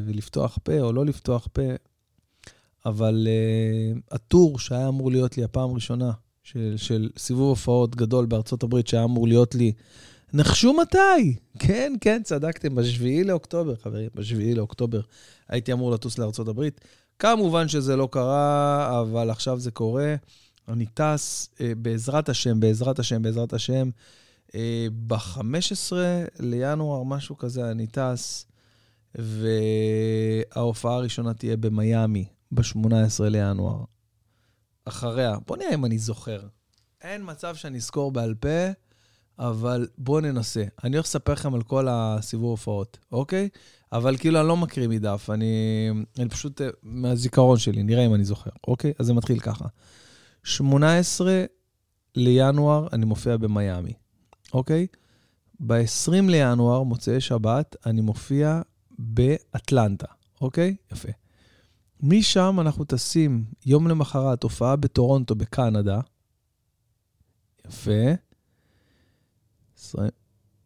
ולפתוח 0.07 0.59
פה 0.63 0.81
או 0.81 0.93
לא 0.93 1.07
לפתוח 1.07 1.49
פה. 1.53 1.63
אבל 2.87 3.27
uh, 3.27 4.01
הטור 4.11 4.59
שהיה 4.59 4.89
אמור 4.89 5.11
להיות 5.11 5.37
לי 5.37 5.45
הפעם 5.45 5.71
הראשונה, 5.71 6.11
של, 6.43 6.75
של 6.77 7.09
סיבוב 7.19 7.49
הופעות 7.49 7.97
גדול 7.97 8.27
בארצות 8.27 8.63
הברית, 8.63 8.87
שהיה 8.87 9.05
אמור 9.05 9.29
להיות 9.29 9.55
לי, 9.55 9.73
נחשו 10.33 10.73
מתי? 10.73 11.37
כן, 11.59 11.93
כן, 12.01 12.21
צדקתם, 12.25 12.75
ב-7 12.75 13.25
לאוקטובר, 13.25 13.77
חברים, 13.77 14.09
ב-7 14.15 14.57
לאוקטובר 14.57 15.01
הייתי 15.49 15.73
אמור 15.73 15.91
לטוס 15.91 16.19
לארצות 16.19 16.49
הברית. 16.49 16.81
כמובן 17.19 17.69
שזה 17.69 17.97
לא 17.97 18.09
קרה, 18.13 19.01
אבל 19.01 19.31
עכשיו 19.31 19.61
זה 19.61 19.71
קורה. 19.71 20.15
אני 20.69 20.87
טס 20.87 21.51
אה, 21.61 21.73
בעזרת 21.75 22.29
השם, 22.29 22.61
בעזרת 22.61 22.99
השם, 22.99 23.23
בעזרת 23.23 23.53
השם. 23.53 23.91
אה, 24.55 24.87
ב-15 25.07 25.93
לינואר, 26.39 27.03
משהו 27.03 27.39
כזה, 27.39 27.71
אני 27.71 27.87
טס, 27.87 28.47
וההופעה 29.15 30.95
הראשונה 30.95 31.35
תהיה 31.35 31.57
במיאמי, 31.57 32.25
ב-18 32.53 33.23
לינואר. 33.31 33.85
אחריה, 34.85 35.37
בוא 35.47 35.57
נראה 35.57 35.75
אם 35.75 35.85
אני 35.85 35.99
זוכר. 35.99 36.41
אין 37.03 37.23
מצב 37.25 37.55
שאני 37.55 37.79
אזכור 37.79 38.13
בעל 38.13 38.35
פה, 38.35 38.69
אבל 39.39 39.89
בואו 39.99 40.21
ננסה. 40.21 40.65
אני 40.85 40.97
הולך 40.97 41.07
לספר 41.07 41.33
לכם 41.33 41.55
על 41.55 41.63
כל 41.63 41.87
הסיבוב 41.91 42.51
הופעות, 42.51 42.99
אוקיי? 43.13 43.49
אבל 43.93 44.17
כאילו, 44.17 44.41
אני 44.41 44.49
לא 44.49 44.57
מקריא 44.57 44.89
מדף, 44.89 45.31
אני, 45.31 45.47
אני 46.19 46.29
פשוט 46.29 46.61
אה, 46.61 46.69
מהזיכרון 46.83 47.59
שלי, 47.59 47.83
נראה 47.83 48.07
אם 48.07 48.15
אני 48.15 48.25
זוכר, 48.25 48.51
אוקיי? 48.67 48.93
אז 48.99 49.07
זה 49.07 49.15
מתחיל 49.15 49.41
ככה. 49.41 49.65
18 50.43 51.45
לינואר 52.17 52.89
אני 52.93 53.05
מופיע 53.07 53.37
במיאמי, 53.37 53.93
אוקיי? 54.55 54.87
ב-20 55.61 56.13
לינואר, 56.29 56.83
מוצאי 56.83 57.21
שבת, 57.21 57.77
אני 57.87 58.01
מופיע 58.01 58.61
באטלנטה, 58.99 60.07
אוקיי? 60.41 60.77
יפה. 60.93 61.09
משם 62.03 62.57
אנחנו 62.61 62.85
טסים 62.85 63.45
יום 63.67 63.89
למחרת, 63.89 64.43
הופעה 64.43 64.77
בטורונטו 64.77 65.35
בקנדה. 65.35 66.01
יפה. 67.67 68.13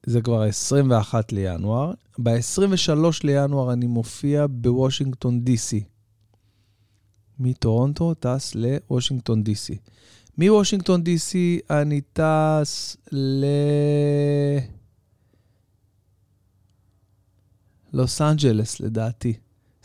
זה 0.07 0.21
כבר 0.21 0.43
ה-21 0.43 1.15
לינואר. 1.33 1.93
ב-23 2.19 3.05
לינואר 3.25 3.73
אני 3.73 3.87
מופיע 3.87 4.47
בוושינגטון 4.51 5.45
די.סי. 5.45 5.85
מטורונטו 7.39 8.15
טס 8.15 8.55
לוושינגטון 8.55 9.43
די.סי. 9.43 9.79
מוושינגטון 10.39 11.03
די.סי 11.03 11.61
אני 11.71 12.01
טס 12.13 12.97
ל... 13.13 13.45
לוס 17.93 18.21
אנג'לס, 18.21 18.81
לדעתי. 18.81 19.35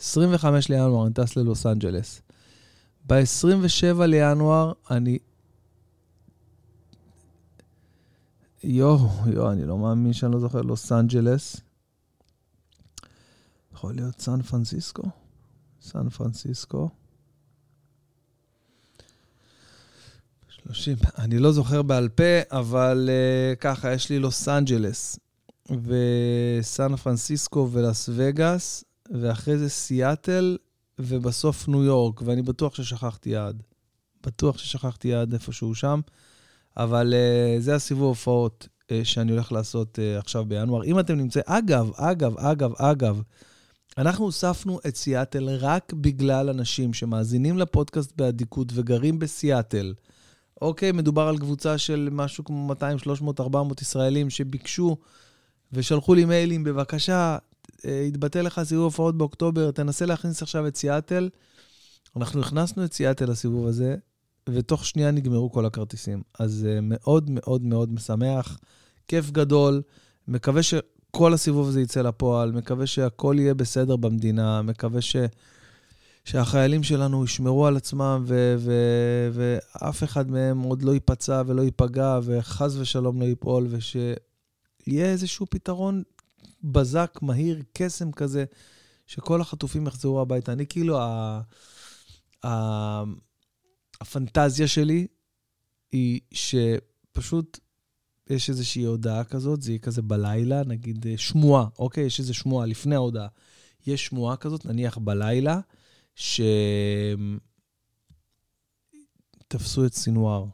25 0.00 0.68
לינואר 0.68 1.06
אני 1.06 1.14
טס 1.14 1.36
ללוס 1.36 1.66
אנג'לס. 1.66 2.22
ב-27 3.06 4.04
לינואר 4.06 4.72
אני 4.90 5.18
יואו, 8.64 9.08
יואו, 9.26 9.52
אני 9.52 9.64
לא 9.64 9.78
מאמין 9.78 10.12
שאני 10.12 10.32
לא 10.32 10.40
זוכר, 10.40 10.62
לוס 10.62 10.92
אנג'לס. 10.92 11.56
יכול 13.72 13.94
להיות 13.94 14.20
סן 14.20 14.42
פרנסיסקו? 14.42 15.02
סן 15.82 16.08
פרנסיסקו. 16.08 16.88
30, 20.48 20.96
אני 21.18 21.38
לא 21.38 21.52
זוכר 21.52 21.82
בעל 21.82 22.08
פה, 22.08 22.40
אבל 22.50 23.10
אה, 23.10 23.56
ככה, 23.56 23.92
יש 23.92 24.10
לי 24.10 24.18
לוס 24.18 24.48
אנג'לס, 24.48 25.18
וסן 25.70 26.96
פרנסיסקו 26.96 27.68
ולאס 27.72 28.08
וגאס, 28.12 28.84
ואחרי 29.20 29.58
זה 29.58 29.68
סיאטל, 29.68 30.56
ובסוף 30.98 31.68
ניו 31.68 31.84
יורק, 31.84 32.22
ואני 32.22 32.42
בטוח 32.42 32.74
ששכחתי 32.74 33.30
יעד. 33.30 33.62
בטוח 34.26 34.58
ששכחתי 34.58 35.08
יעד 35.08 35.32
איפשהו 35.32 35.74
שם. 35.74 36.00
אבל 36.78 37.14
uh, 37.14 37.60
זה 37.60 37.74
הסיבוב 37.74 38.04
הופעות 38.04 38.68
uh, 38.82 38.92
שאני 39.04 39.32
הולך 39.32 39.52
לעשות 39.52 39.98
uh, 39.98 40.18
עכשיו 40.18 40.44
בינואר. 40.44 40.84
אם 40.84 40.98
אתם 40.98 41.14
נמצאים, 41.14 41.44
אגב, 41.46 41.90
אגב, 41.96 42.38
אגב, 42.38 42.72
אגב, 42.76 43.22
אנחנו 43.98 44.24
הוספנו 44.24 44.78
את 44.88 44.96
סיאטל 44.96 45.48
רק 45.48 45.92
בגלל 45.92 46.48
אנשים 46.48 46.94
שמאזינים 46.94 47.58
לפודקאסט 47.58 48.12
באדיקות 48.16 48.68
וגרים 48.74 49.18
בסיאטל. 49.18 49.94
אוקיי, 50.60 50.92
מדובר 50.92 51.28
על 51.28 51.38
קבוצה 51.38 51.78
של 51.78 52.08
משהו 52.12 52.44
כמו 52.44 52.66
200, 52.66 52.98
300, 52.98 53.40
400 53.40 53.82
ישראלים 53.82 54.30
שביקשו 54.30 54.96
ושלחו 55.72 56.14
לי 56.14 56.24
מיילים, 56.24 56.64
בבקשה, 56.64 57.38
התבטל 57.84 58.42
לך 58.42 58.60
סיבוב 58.64 58.84
הופעות 58.84 59.18
באוקטובר, 59.18 59.70
תנסה 59.70 60.06
להכניס 60.06 60.42
עכשיו 60.42 60.66
את 60.66 60.76
סיאטל. 60.76 61.28
אנחנו 62.16 62.40
הכנסנו 62.40 62.84
את 62.84 62.92
סיאטל 62.92 63.30
לסיבוב 63.30 63.66
הזה, 63.66 63.96
ותוך 64.54 64.86
שנייה 64.86 65.10
נגמרו 65.10 65.52
כל 65.52 65.66
הכרטיסים. 65.66 66.22
אז 66.38 66.66
uh, 66.68 66.80
מאוד 66.82 67.30
מאוד 67.30 67.62
מאוד 67.62 67.92
משמח, 67.92 68.58
כיף 69.08 69.30
גדול, 69.30 69.82
מקווה 70.28 70.62
שכל 70.62 71.34
הסיבוב 71.34 71.68
הזה 71.68 71.80
יצא 71.80 72.02
לפועל, 72.02 72.52
מקווה 72.52 72.86
שהכל 72.86 73.36
יהיה 73.38 73.54
בסדר 73.54 73.96
במדינה, 73.96 74.62
מקווה 74.62 75.00
ש... 75.00 75.16
שהחיילים 76.24 76.82
שלנו 76.82 77.24
ישמרו 77.24 77.66
על 77.66 77.76
עצמם 77.76 78.24
ו- 78.26 78.54
ו- 78.58 79.28
ואף 79.32 80.04
אחד 80.04 80.30
מהם 80.30 80.60
עוד 80.60 80.82
לא 80.82 80.94
ייפצע 80.94 81.42
ולא 81.46 81.62
ייפגע 81.62 82.18
וחס 82.22 82.76
ושלום 82.76 83.20
לא 83.20 83.24
ייפול, 83.24 83.66
ושיהיה 83.70 85.06
איזשהו 85.06 85.46
פתרון 85.50 86.02
בזק, 86.64 87.18
מהיר, 87.22 87.62
קסם 87.72 88.12
כזה, 88.12 88.44
שכל 89.06 89.40
החטופים 89.40 89.86
יחזרו 89.86 90.20
הביתה. 90.20 90.52
אני 90.52 90.66
כאילו, 90.66 90.98
ה- 90.98 91.40
ה- 92.44 93.04
הפנטזיה 94.00 94.68
שלי 94.68 95.06
היא 95.92 96.20
שפשוט 96.32 97.58
יש 98.30 98.50
איזושהי 98.50 98.82
הודעה 98.84 99.24
כזאת, 99.24 99.62
זה 99.62 99.70
יהיה 99.70 99.78
כזה 99.78 100.02
בלילה, 100.02 100.62
נגיד 100.64 101.06
אה, 101.06 101.18
שמועה, 101.18 101.66
אוקיי? 101.78 102.04
יש 102.04 102.20
איזו 102.20 102.34
שמועה 102.34 102.66
לפני 102.66 102.94
ההודעה. 102.94 103.28
יש 103.86 104.06
שמועה 104.06 104.36
כזאת, 104.36 104.66
נניח 104.66 104.98
בלילה, 104.98 105.60
שתפסו 106.14 107.36
את 109.86 109.94
סינואר, 109.94 110.46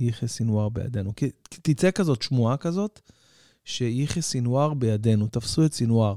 יחיא 0.00 0.28
סינואר 0.28 0.68
בידינו. 0.68 1.12
כי 1.16 1.30
תצא 1.48 1.90
כזאת 1.90 2.22
שמועה 2.22 2.56
כזאת, 2.56 3.00
שיחיא 3.64 4.22
סינואר 4.22 4.74
בידינו, 4.74 5.26
תפסו 5.26 5.66
את 5.66 5.72
סינואר. 5.72 6.16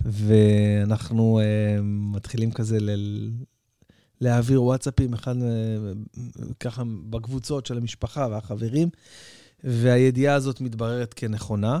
ואנחנו 0.00 1.40
uh, 1.40 1.82
מתחילים 1.82 2.52
כזה 2.52 2.80
ל- 2.80 3.30
להעביר 4.24 4.62
וואטסאפים 4.62 5.14
אחד, 5.14 5.34
ככה 6.60 6.82
בקבוצות 7.10 7.66
של 7.66 7.76
המשפחה 7.76 8.26
והחברים, 8.30 8.88
והידיעה 9.64 10.34
הזאת 10.34 10.60
מתבררת 10.60 11.14
כנכונה. 11.14 11.80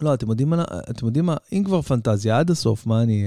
לא, 0.00 0.14
אתם 0.14 0.30
יודעים, 0.30 0.54
אתם 0.90 1.06
יודעים 1.06 1.26
מה, 1.26 1.36
אם 1.52 1.62
כבר 1.64 1.82
פנטזיה 1.82 2.38
עד 2.38 2.50
הסוף, 2.50 2.86
מה 2.86 3.02
אני... 3.02 3.24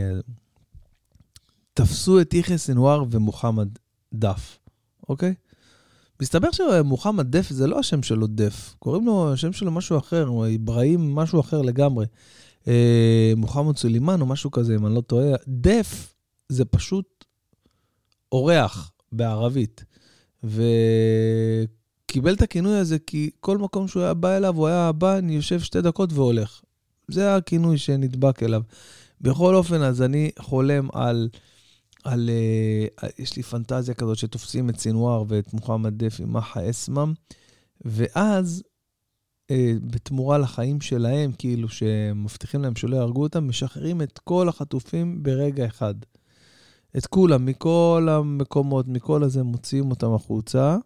תפסו 1.73 2.21
את 2.21 2.33
יחיא 2.33 2.57
סנוואר 2.57 3.03
ומוחמד 3.11 3.67
דף, 4.13 4.57
אוקיי? 5.09 5.33
מסתבר 6.21 6.51
שמוחמד 6.51 7.37
דף 7.37 7.49
זה 7.49 7.67
לא 7.67 7.79
השם 7.79 8.03
שלו 8.03 8.27
דף, 8.27 8.75
קוראים 8.79 9.05
לו, 9.05 9.33
השם 9.33 9.53
שלו 9.53 9.71
משהו 9.71 9.97
אחר, 9.97 10.27
הוא 10.27 10.45
אברהים 10.55 11.15
משהו 11.15 11.39
אחר 11.39 11.61
לגמרי. 11.61 12.05
אה, 12.67 13.33
מוחמד 13.37 13.77
סולימאן 13.77 14.21
או 14.21 14.25
משהו 14.25 14.51
כזה, 14.51 14.75
אם 14.75 14.85
אני 14.85 14.95
לא 14.95 15.01
טועה. 15.01 15.35
דף 15.47 16.10
זה 16.51 16.65
פשוט 16.65 17.25
אורח 18.31 18.91
בערבית. 19.11 19.85
וקיבל 20.43 22.33
את 22.33 22.41
הכינוי 22.41 22.77
הזה 22.77 22.99
כי 22.99 23.29
כל 23.39 23.57
מקום 23.57 23.87
שהוא 23.87 24.03
היה 24.03 24.13
בא 24.13 24.37
אליו, 24.37 24.55
הוא 24.57 24.67
היה 24.67 24.91
בא, 24.91 25.17
אני 25.17 25.35
יושב 25.35 25.59
שתי 25.59 25.81
דקות 25.81 26.13
והולך. 26.13 26.61
זה 27.07 27.35
הכינוי 27.35 27.77
שנדבק 27.77 28.43
אליו. 28.43 28.61
בכל 29.21 29.55
אופן, 29.55 29.81
אז 29.81 30.01
אני 30.01 30.31
חולם 30.39 30.87
על... 30.93 31.29
על, 32.03 32.29
uh, 33.01 33.07
יש 33.19 33.35
לי 33.35 33.43
פנטזיה 33.43 33.93
כזאת 33.93 34.17
שתופסים 34.17 34.69
את 34.69 34.79
סינואר 34.79 35.23
ואת 35.27 35.53
מוחמד 35.53 36.03
דף 36.03 36.17
עם 36.19 36.33
מחה 36.33 36.69
אסמם, 36.69 37.13
ואז 37.85 38.63
uh, 39.51 39.53
בתמורה 39.83 40.37
לחיים 40.37 40.81
שלהם, 40.81 41.31
כאילו 41.31 41.69
שמבטיחים 41.69 42.61
להם 42.61 42.75
שלא 42.75 42.95
יהרגו 42.95 43.23
אותם, 43.23 43.47
משחררים 43.47 44.01
את 44.01 44.19
כל 44.19 44.49
החטופים 44.49 45.23
ברגע 45.23 45.65
אחד. 45.65 45.95
את 46.97 47.05
כולם, 47.05 47.45
מכל 47.45 48.07
המקומות, 48.11 48.87
מכל 48.87 49.23
הזה, 49.23 49.43
מוציאים 49.43 49.91
אותם 49.91 50.13
החוצה, 50.13 50.77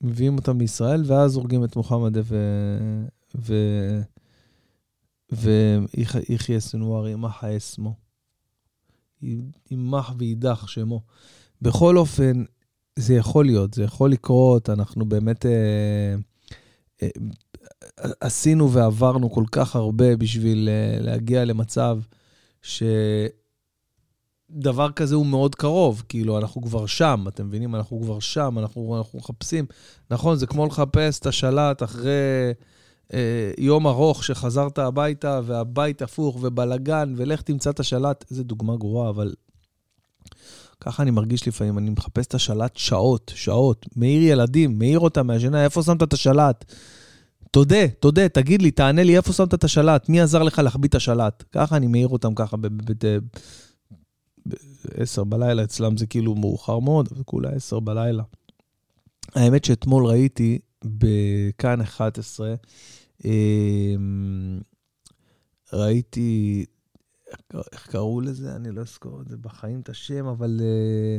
מביאים 0.00 0.38
אותם 0.38 0.58
לישראל, 0.58 1.02
ואז 1.06 1.36
הורגים 1.36 1.64
את 1.64 1.76
מוחמד 1.76 2.16
ו... 2.16 2.36
ו... 3.34 3.54
ויחיא 5.32 6.58
סנואר 6.58 7.06
עם 7.06 7.20
מחה 7.20 7.56
אסמו. 7.56 7.94
יימח 9.70 10.14
ויידח 10.18 10.66
שמו. 10.66 11.02
בכל 11.62 11.96
אופן, 11.96 12.44
זה 12.96 13.14
יכול 13.14 13.44
להיות, 13.44 13.74
זה 13.74 13.82
יכול 13.82 14.12
לקרות, 14.12 14.70
אנחנו 14.70 15.04
באמת 15.04 15.46
אה, 15.46 16.14
אה, 17.02 17.08
עשינו 18.20 18.72
ועברנו 18.72 19.30
כל 19.30 19.44
כך 19.52 19.76
הרבה 19.76 20.16
בשביל 20.16 20.68
אה, 20.68 21.00
להגיע 21.00 21.44
למצב 21.44 21.98
שדבר 24.54 24.90
כזה 24.90 25.14
הוא 25.14 25.26
מאוד 25.26 25.54
קרוב, 25.54 26.02
כאילו, 26.08 26.38
אנחנו 26.38 26.62
כבר 26.62 26.86
שם, 26.86 27.24
אתם 27.28 27.46
מבינים? 27.46 27.74
אנחנו 27.74 28.00
כבר 28.00 28.20
שם, 28.20 28.58
אנחנו, 28.58 28.96
אנחנו 28.98 29.18
מחפשים. 29.18 29.66
נכון, 30.10 30.36
זה 30.36 30.46
כמו 30.46 30.66
לחפש 30.66 31.18
את 31.18 31.26
השלט 31.26 31.82
אחרי... 31.82 32.10
אה, 33.14 33.50
יום 33.58 33.86
ארוך 33.86 34.24
שחזרת 34.24 34.78
הביתה, 34.78 35.40
והבית 35.44 36.02
הפוך 36.02 36.38
ובלאגן, 36.40 37.12
ולך 37.16 37.42
תמצא 37.42 37.70
את 37.70 37.80
השלט. 37.80 38.24
איזה 38.30 38.44
דוגמה 38.44 38.76
גרועה, 38.76 39.10
אבל 39.10 39.34
ככה 40.80 41.02
אני 41.02 41.10
מרגיש 41.10 41.48
לפעמים, 41.48 41.78
אני 41.78 41.90
מחפש 41.90 42.26
את 42.26 42.34
השלט 42.34 42.76
שעות, 42.76 43.32
שעות. 43.34 43.86
מעיר 43.96 44.22
ילדים, 44.22 44.78
מעיר 44.78 44.98
אותם 44.98 45.26
מהשינה, 45.26 45.64
איפה 45.64 45.82
שמת 45.82 46.02
את 46.02 46.12
השלט? 46.12 46.72
תודה, 47.50 47.88
תודה, 48.00 48.28
תגיד 48.28 48.62
לי, 48.62 48.70
תענה 48.70 49.02
לי 49.02 49.16
איפה 49.16 49.32
שמת 49.32 49.54
את 49.54 49.64
השלט, 49.64 50.08
מי 50.08 50.20
עזר 50.20 50.42
לך 50.42 50.58
להחביא 50.58 50.88
את 50.88 50.94
השלט? 50.94 51.44
ככה 51.52 51.76
אני 51.76 51.86
מעיר 51.86 52.08
אותם 52.08 52.34
ככה 52.34 52.56
ב-10 54.84 55.24
בלילה, 55.24 55.64
אצלם 55.64 55.96
זה 55.96 56.06
כאילו 56.06 56.34
מאוחר 56.34 56.78
מאוד, 56.78 57.08
אבל 57.12 57.22
כולה 57.22 57.50
10 57.50 57.80
בלילה. 57.80 58.22
האמת 59.34 59.64
שאתמול 59.64 60.06
ראיתי 60.06 60.58
בכאן 60.84 61.80
11, 61.80 62.54
אמ, 63.24 64.60
ראיתי, 65.72 66.64
איך 67.72 67.86
קראו 67.86 68.20
לזה? 68.20 68.56
אני 68.56 68.70
לא 68.72 68.80
אזכור 68.80 69.20
את 69.20 69.28
זה 69.28 69.36
בחיים, 69.36 69.80
את 69.80 69.88
השם, 69.88 70.26
אבל, 70.26 70.60
אה, 70.60 71.18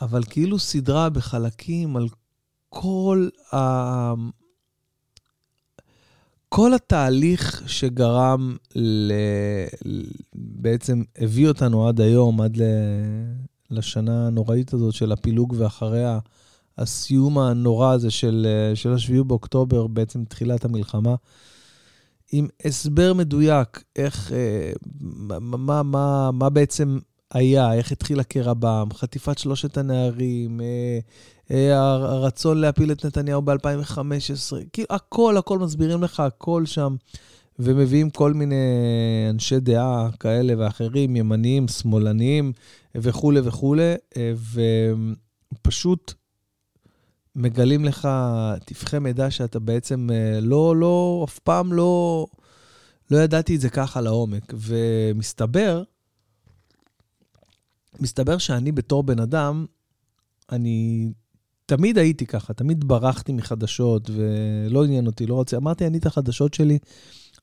אבל 0.00 0.24
כאילו 0.24 0.58
סדרה 0.58 1.10
בחלקים 1.10 1.96
על 1.96 2.08
כל 2.68 3.28
ה... 3.54 3.56
כל 6.54 6.74
התהליך 6.74 7.62
שגרם, 7.66 8.56
ל... 8.76 9.12
בעצם 10.34 11.02
הביא 11.18 11.48
אותנו 11.48 11.88
עד 11.88 12.00
היום, 12.00 12.40
עד 12.40 12.56
ל... 12.56 12.62
לשנה 13.70 14.26
הנוראית 14.26 14.72
הזאת 14.72 14.94
של 14.94 15.12
הפילוג 15.12 15.54
ואחריה, 15.58 16.18
הסיום 16.78 17.38
הנורא 17.38 17.92
הזה 17.92 18.10
של, 18.10 18.46
אה, 18.48 18.76
של 18.76 18.92
השביעי 18.92 19.24
באוקטובר, 19.24 19.86
בעצם 19.86 20.24
תחילת 20.24 20.64
המלחמה, 20.64 21.14
עם 22.32 22.48
הסבר 22.64 23.14
מדויק 23.14 23.82
איך, 23.96 24.32
אה, 24.32 24.72
מה, 25.00 25.38
מה, 25.56 25.82
מה, 25.82 26.30
מה 26.32 26.50
בעצם 26.50 26.98
היה, 27.32 27.74
איך 27.74 27.92
התחיל 27.92 28.20
הקרע 28.20 28.54
בעם, 28.54 28.92
חטיפת 28.92 29.38
שלושת 29.38 29.76
הנערים, 29.76 30.60
אה, 31.50 31.76
הרצון 31.76 32.58
להפיל 32.58 32.92
את 32.92 33.06
נתניהו 33.06 33.42
ב-2015, 33.42 33.98
כאילו 34.72 34.88
הכל, 34.90 35.36
הכל 35.36 35.58
מסבירים 35.58 36.02
לך, 36.02 36.20
הכל 36.20 36.66
שם, 36.66 36.96
ומביאים 37.58 38.10
כל 38.10 38.32
מיני 38.32 38.56
אנשי 39.30 39.60
דעה 39.60 40.08
כאלה 40.20 40.54
ואחרים, 40.58 41.16
ימניים, 41.16 41.68
שמאלניים 41.68 42.52
וכולי 42.94 43.40
וכולי, 43.44 43.94
ופשוט 45.52 46.14
מגלים 47.36 47.84
לך 47.84 48.08
טפחי 48.64 48.98
מידע 48.98 49.30
שאתה 49.30 49.58
בעצם 49.58 50.08
אה, 50.12 50.40
לא, 50.40 50.76
לא, 50.76 51.22
אף 51.28 51.38
פעם 51.38 51.72
לא, 51.72 52.26
לא 53.10 53.18
ידעתי 53.18 53.56
את 53.56 53.60
זה 53.60 53.70
ככה 53.70 54.00
לעומק. 54.00 54.54
ומסתבר, 54.54 55.82
מסתבר 58.00 58.38
שאני 58.38 58.72
בתור 58.72 59.02
בן 59.02 59.20
אדם, 59.20 59.66
אני 60.52 61.08
תמיד 61.66 61.98
הייתי 61.98 62.26
ככה, 62.26 62.54
תמיד 62.54 62.88
ברחתי 62.88 63.32
מחדשות 63.32 64.10
ולא 64.10 64.84
עניין 64.84 65.06
אותי, 65.06 65.26
לא 65.26 65.34
רוצה. 65.34 65.56
אמרתי, 65.56 65.86
אני 65.86 65.98
את 65.98 66.06
החדשות 66.06 66.54
שלי, 66.54 66.78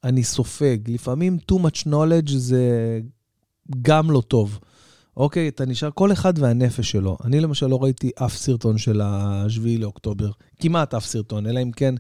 אני 0.03 0.23
סופג. 0.23 0.77
לפעמים 0.87 1.37
too 1.51 1.55
much 1.55 1.87
knowledge 1.87 2.31
זה 2.31 2.99
גם 3.81 4.11
לא 4.11 4.21
טוב. 4.27 4.59
אוקיי, 5.17 5.47
אתה 5.47 5.65
נשאר 5.65 5.89
כל 5.91 6.11
אחד 6.11 6.33
והנפש 6.39 6.91
שלו. 6.91 7.17
אני 7.23 7.39
למשל 7.39 7.67
לא 7.67 7.83
ראיתי 7.83 8.11
אף 8.15 8.35
סרטון 8.35 8.77
של 8.77 9.01
השביעי 9.03 9.77
לאוקטובר, 9.77 10.31
כמעט 10.59 10.93
אף 10.93 11.05
סרטון, 11.05 11.47
אלא 11.47 11.61
אם 11.61 11.71
כן 11.71 11.95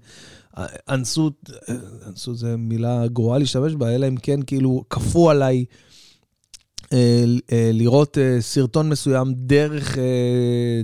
אנסו, 0.89 1.31
אנסו 2.07 2.35
זה 2.35 2.57
מילה 2.57 3.07
גרועה 3.07 3.39
להשתמש 3.39 3.73
בה, 3.73 3.95
אלא 3.95 4.07
אם 4.07 4.17
כן 4.17 4.41
כאילו 4.41 4.83
כפו 4.89 5.29
עליי 5.29 5.55
אה, 5.57 5.61
אה, 5.61 5.88
לראות 7.73 8.17
אה, 8.17 8.37
סרטון 8.41 8.89
מסוים 8.89 9.33
דרך 9.35 9.97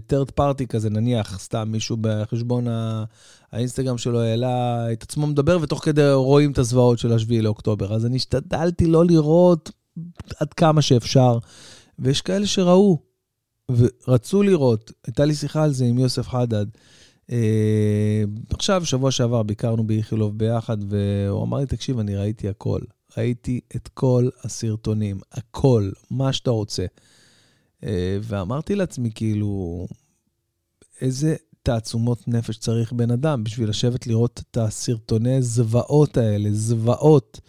third 0.10 0.40
party 0.40 0.66
כזה, 0.70 0.90
נניח, 0.90 1.40
סתם 1.40 1.68
מישהו 1.72 1.98
בחשבון 2.02 2.68
האינסטגרם 3.52 3.98
שלו 3.98 4.22
העלה 4.22 4.92
את 4.92 5.04
עצמו 5.04 5.28
מדבר, 5.28 5.58
ותוך 5.62 5.86
כדי 5.86 6.12
רואים 6.14 6.52
את 6.52 6.58
הזוועות 6.58 7.00
של 7.00 7.14
השביעי 7.14 7.42
לאוקטובר. 7.42 7.94
אז 7.94 8.06
אני 8.06 8.16
השתדלתי 8.16 8.86
לא 8.86 9.06
לראות 9.06 9.72
עד 10.40 10.54
כמה 10.54 10.82
שאפשר. 10.82 11.38
ויש 12.00 12.22
כאלה 12.22 12.48
שראו 12.48 13.00
ורצו 13.72 14.44
לראות. 14.44 14.92
הייתה 15.08 15.26
לי 15.26 15.36
שיחה 15.36 15.64
על 15.64 15.74
זה 15.74 15.86
עם 15.86 16.00
יוסף 16.00 16.28
חדד. 16.28 16.66
אה, 17.32 18.24
עכשיו, 18.50 18.86
שבוע 18.86 19.12
שעבר 19.12 19.44
ביקרנו 19.44 19.88
באיכילוב 19.88 20.38
ביחד, 20.38 20.78
והוא 20.90 21.44
אמר 21.44 21.58
לי, 21.58 21.66
תקשיב, 21.66 22.00
אני 22.00 22.16
ראיתי 22.16 22.50
הכל. 22.50 22.80
ראיתי 23.18 23.60
את 23.76 23.88
כל 23.88 24.30
הסרטונים, 24.44 25.20
הכל, 25.32 25.92
מה 26.12 26.34
שאתה 26.34 26.52
רוצה. 26.52 26.86
אה, 27.84 28.18
ואמרתי 28.22 28.76
לעצמי, 28.76 29.12
כאילו, 29.16 29.86
איזה 31.02 31.36
תעצומות 31.64 32.28
נפש 32.28 32.58
צריך 32.58 32.94
בן 32.94 33.12
אדם 33.12 33.44
בשביל 33.44 33.70
לשבת 33.70 34.08
לראות 34.08 34.42
את 34.52 34.58
הסרטוני 34.58 35.42
זוועות 35.42 36.18
האלה, 36.18 36.50
זוועות. 36.52 37.40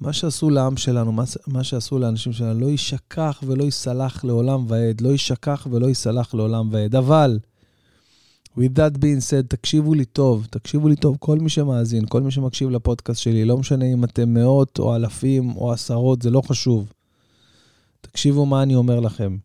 מה 0.00 0.12
שעשו 0.12 0.50
לעם 0.50 0.76
שלנו, 0.76 1.12
מה, 1.12 1.24
מה 1.46 1.64
שעשו 1.64 1.98
לאנשים 1.98 2.32
שלנו, 2.32 2.60
לא 2.60 2.66
יישכח 2.66 3.42
ולא 3.46 3.64
ייסלח 3.64 4.24
לעולם 4.24 4.64
ועד. 4.68 5.00
לא 5.00 5.08
יישכח 5.08 5.66
ולא 5.70 5.86
ייסלח 5.86 6.34
לעולם 6.34 6.68
ועד. 6.72 6.94
אבל, 6.94 7.38
with 8.58 8.74
that 8.74 8.98
being 8.98 9.20
said, 9.30 9.46
תקשיבו 9.48 9.94
לי 9.94 10.04
טוב, 10.04 10.46
תקשיבו 10.50 10.88
לי 10.88 10.96
טוב, 10.96 11.16
כל 11.20 11.38
מי 11.38 11.50
שמאזין, 11.50 12.06
כל 12.08 12.22
מי 12.22 12.30
שמקשיב 12.30 12.70
לפודקאסט 12.70 13.20
שלי, 13.20 13.44
לא 13.44 13.58
משנה 13.58 13.84
אם 13.84 14.04
אתם 14.04 14.34
מאות 14.34 14.78
או 14.78 14.96
אלפים 14.96 15.56
או 15.56 15.72
עשרות, 15.72 16.22
זה 16.22 16.30
לא 16.30 16.40
חשוב. 16.40 16.92
תקשיבו 18.00 18.46
מה 18.46 18.62
אני 18.62 18.74
אומר 18.74 19.00
לכם. 19.00 19.36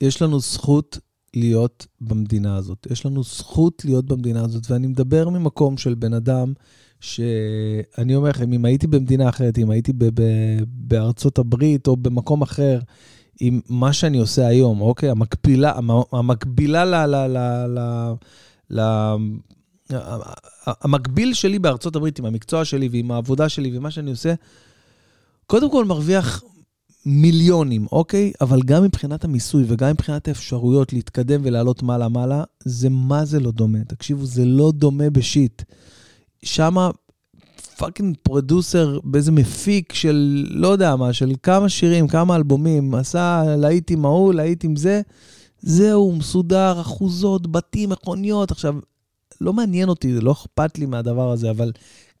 יש 0.00 0.22
לנו 0.22 0.40
זכות 0.40 0.98
להיות 1.34 1.86
במדינה 2.00 2.56
הזאת. 2.56 2.86
יש 2.90 3.06
לנו 3.06 3.22
זכות 3.22 3.84
להיות 3.84 4.04
במדינה 4.04 4.44
הזאת, 4.44 4.70
ואני 4.70 4.86
מדבר 4.86 5.28
ממקום 5.28 5.76
של 5.76 5.94
בן 5.94 6.12
אדם 6.12 6.52
שאני 7.00 8.14
אומר 8.14 8.28
לכם, 8.28 8.52
אם 8.52 8.64
הייתי 8.64 8.86
במדינה 8.86 9.28
אחרת, 9.28 9.58
אם 9.58 9.70
הייתי 9.70 9.92
ב- 9.92 10.20
ב- 10.20 10.62
בארצות 10.64 11.38
הברית 11.38 11.86
או 11.86 11.96
במקום 11.96 12.42
אחר, 12.42 12.78
עם 13.40 13.60
מה 13.68 13.92
שאני 13.92 14.18
עושה 14.18 14.46
היום, 14.46 14.80
אוקיי? 14.80 15.10
המקבילה, 15.10 15.72
המקבילה 16.12 16.84
ל... 16.84 16.94
ל, 16.94 17.16
ל, 17.16 17.38
ל, 17.68 17.80
ל 18.70 18.80
המקביל 20.66 21.34
שלי 21.34 21.58
בארצות 21.58 21.96
הברית 21.96 22.18
עם 22.18 22.24
המקצוע 22.24 22.64
שלי 22.64 22.88
ועם 22.88 23.10
העבודה 23.10 23.48
שלי 23.48 23.78
ומה 23.78 23.90
שאני 23.90 24.10
עושה, 24.10 24.34
קודם 25.46 25.70
כל 25.70 25.84
מרוויח 25.84 26.42
מיליונים, 27.06 27.86
אוקיי? 27.92 28.32
אבל 28.40 28.62
גם 28.62 28.82
מבחינת 28.82 29.24
המיסוי 29.24 29.64
וגם 29.68 29.90
מבחינת 29.90 30.28
האפשרויות 30.28 30.92
להתקדם 30.92 31.40
ולעלות 31.44 31.82
מעלה-מעלה, 31.82 32.44
זה 32.64 32.88
מה 32.88 33.24
זה 33.24 33.40
לא 33.40 33.50
דומה. 33.50 33.84
תקשיבו, 33.84 34.26
זה 34.26 34.44
לא 34.44 34.72
דומה 34.74 35.10
ב 35.10 35.19
shit. 35.19 35.62
שמה 36.42 36.90
fucking 37.78 38.16
producer 38.22 38.98
באיזה 39.04 39.32
מפיק 39.32 39.92
של 39.92 40.46
לא 40.50 40.68
יודע 40.68 40.96
מה, 40.96 41.12
של 41.12 41.32
כמה 41.42 41.68
שירים, 41.68 42.08
כמה 42.08 42.36
אלבומים, 42.36 42.94
עשה 42.94 43.44
להיט 43.58 43.90
עם 43.90 44.04
ההוא, 44.04 44.34
להיט 44.34 44.64
עם 44.64 44.76
זה, 44.76 45.00
זהו, 45.60 46.12
מסודר, 46.16 46.80
אחוזות, 46.80 47.52
בתים, 47.52 47.90
מכוניות. 47.90 48.50
עכשיו, 48.50 48.74
לא 49.40 49.52
מעניין 49.52 49.88
אותי, 49.88 50.14
זה 50.14 50.20
לא 50.20 50.32
אכפת 50.32 50.78
לי 50.78 50.86
מהדבר 50.86 51.30
הזה, 51.30 51.50
אבל 51.50 51.72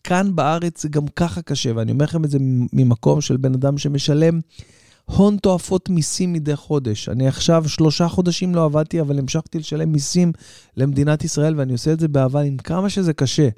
כאן 0.04 0.36
בארץ 0.36 0.82
זה 0.82 0.88
גם 0.88 1.08
ככה 1.08 1.42
קשה, 1.42 1.70
ואני 1.74 1.92
אומר 1.92 2.04
לכם 2.04 2.24
את 2.24 2.30
זה 2.30 2.38
ממקום 2.72 3.20
של 3.20 3.36
בן 3.36 3.54
אדם 3.54 3.78
שמשלם 3.78 4.40
הון 5.04 5.36
תועפות 5.36 5.88
מיסים 5.88 6.32
מדי 6.32 6.56
חודש. 6.56 7.08
אני 7.08 7.28
עכשיו 7.28 7.68
שלושה 7.68 8.08
חודשים 8.08 8.54
לא 8.54 8.64
עבדתי, 8.64 9.00
אבל 9.00 9.18
המשכתי 9.18 9.58
לשלם 9.58 9.92
מיסים 9.92 10.32
למדינת 10.76 11.24
ישראל, 11.24 11.54
ואני 11.56 11.72
עושה 11.72 11.92
את 11.92 12.00
זה 12.00 12.08
באהבה, 12.08 12.40
עם 12.40 12.56
כמה 12.56 12.90
שזה 12.90 13.12
קשה, 13.12 13.48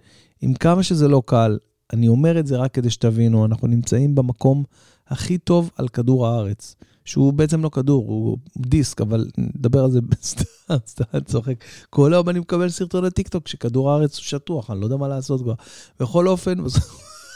עם 0.41 0.55
כמה 0.55 0.83
שזה 0.83 1.09
לא 1.09 1.23
קל. 1.27 1.59
אני 1.93 2.09
אומר 2.09 2.41
את 2.41 2.47
זה 2.47 2.57
רק 2.57 2.75
כדי 2.75 2.91
שתבינו, 2.91 3.45
אנחנו 3.45 3.69
נמצאים 3.69 4.15
במקום 4.15 4.65
הכי 5.09 5.39
טוב 5.39 5.71
על 5.77 5.89
כדור 5.89 6.27
הארץ. 6.27 6.77
שהוא 7.05 7.33
בעצם 7.33 7.63
לא 7.63 7.69
כדור, 7.69 8.05
הוא 8.07 8.39
דיסק, 8.57 9.01
אבל 9.01 9.27
נדבר 9.39 9.85
על 9.85 9.91
זה 9.91 10.01
סתם, 10.23 10.45
סתם 10.87 11.21
צוחק. 11.25 11.65
כל 11.91 12.15
היום 12.15 12.29
אני 12.29 12.41
מקבל 12.41 12.69
סרטוני 12.69 13.11
טיקטוק 13.11 13.49
שכדור 13.49 13.91
הארץ 13.91 14.17
הוא 14.17 14.25
שטוח, 14.25 14.71
אני 14.71 14.81
לא 14.81 14.87
יודע 14.87 14.97
מה 14.97 15.09
לעשות 15.09 15.41
כבר. 15.43 15.55
בכל 16.01 16.29
אופן, 16.29 16.55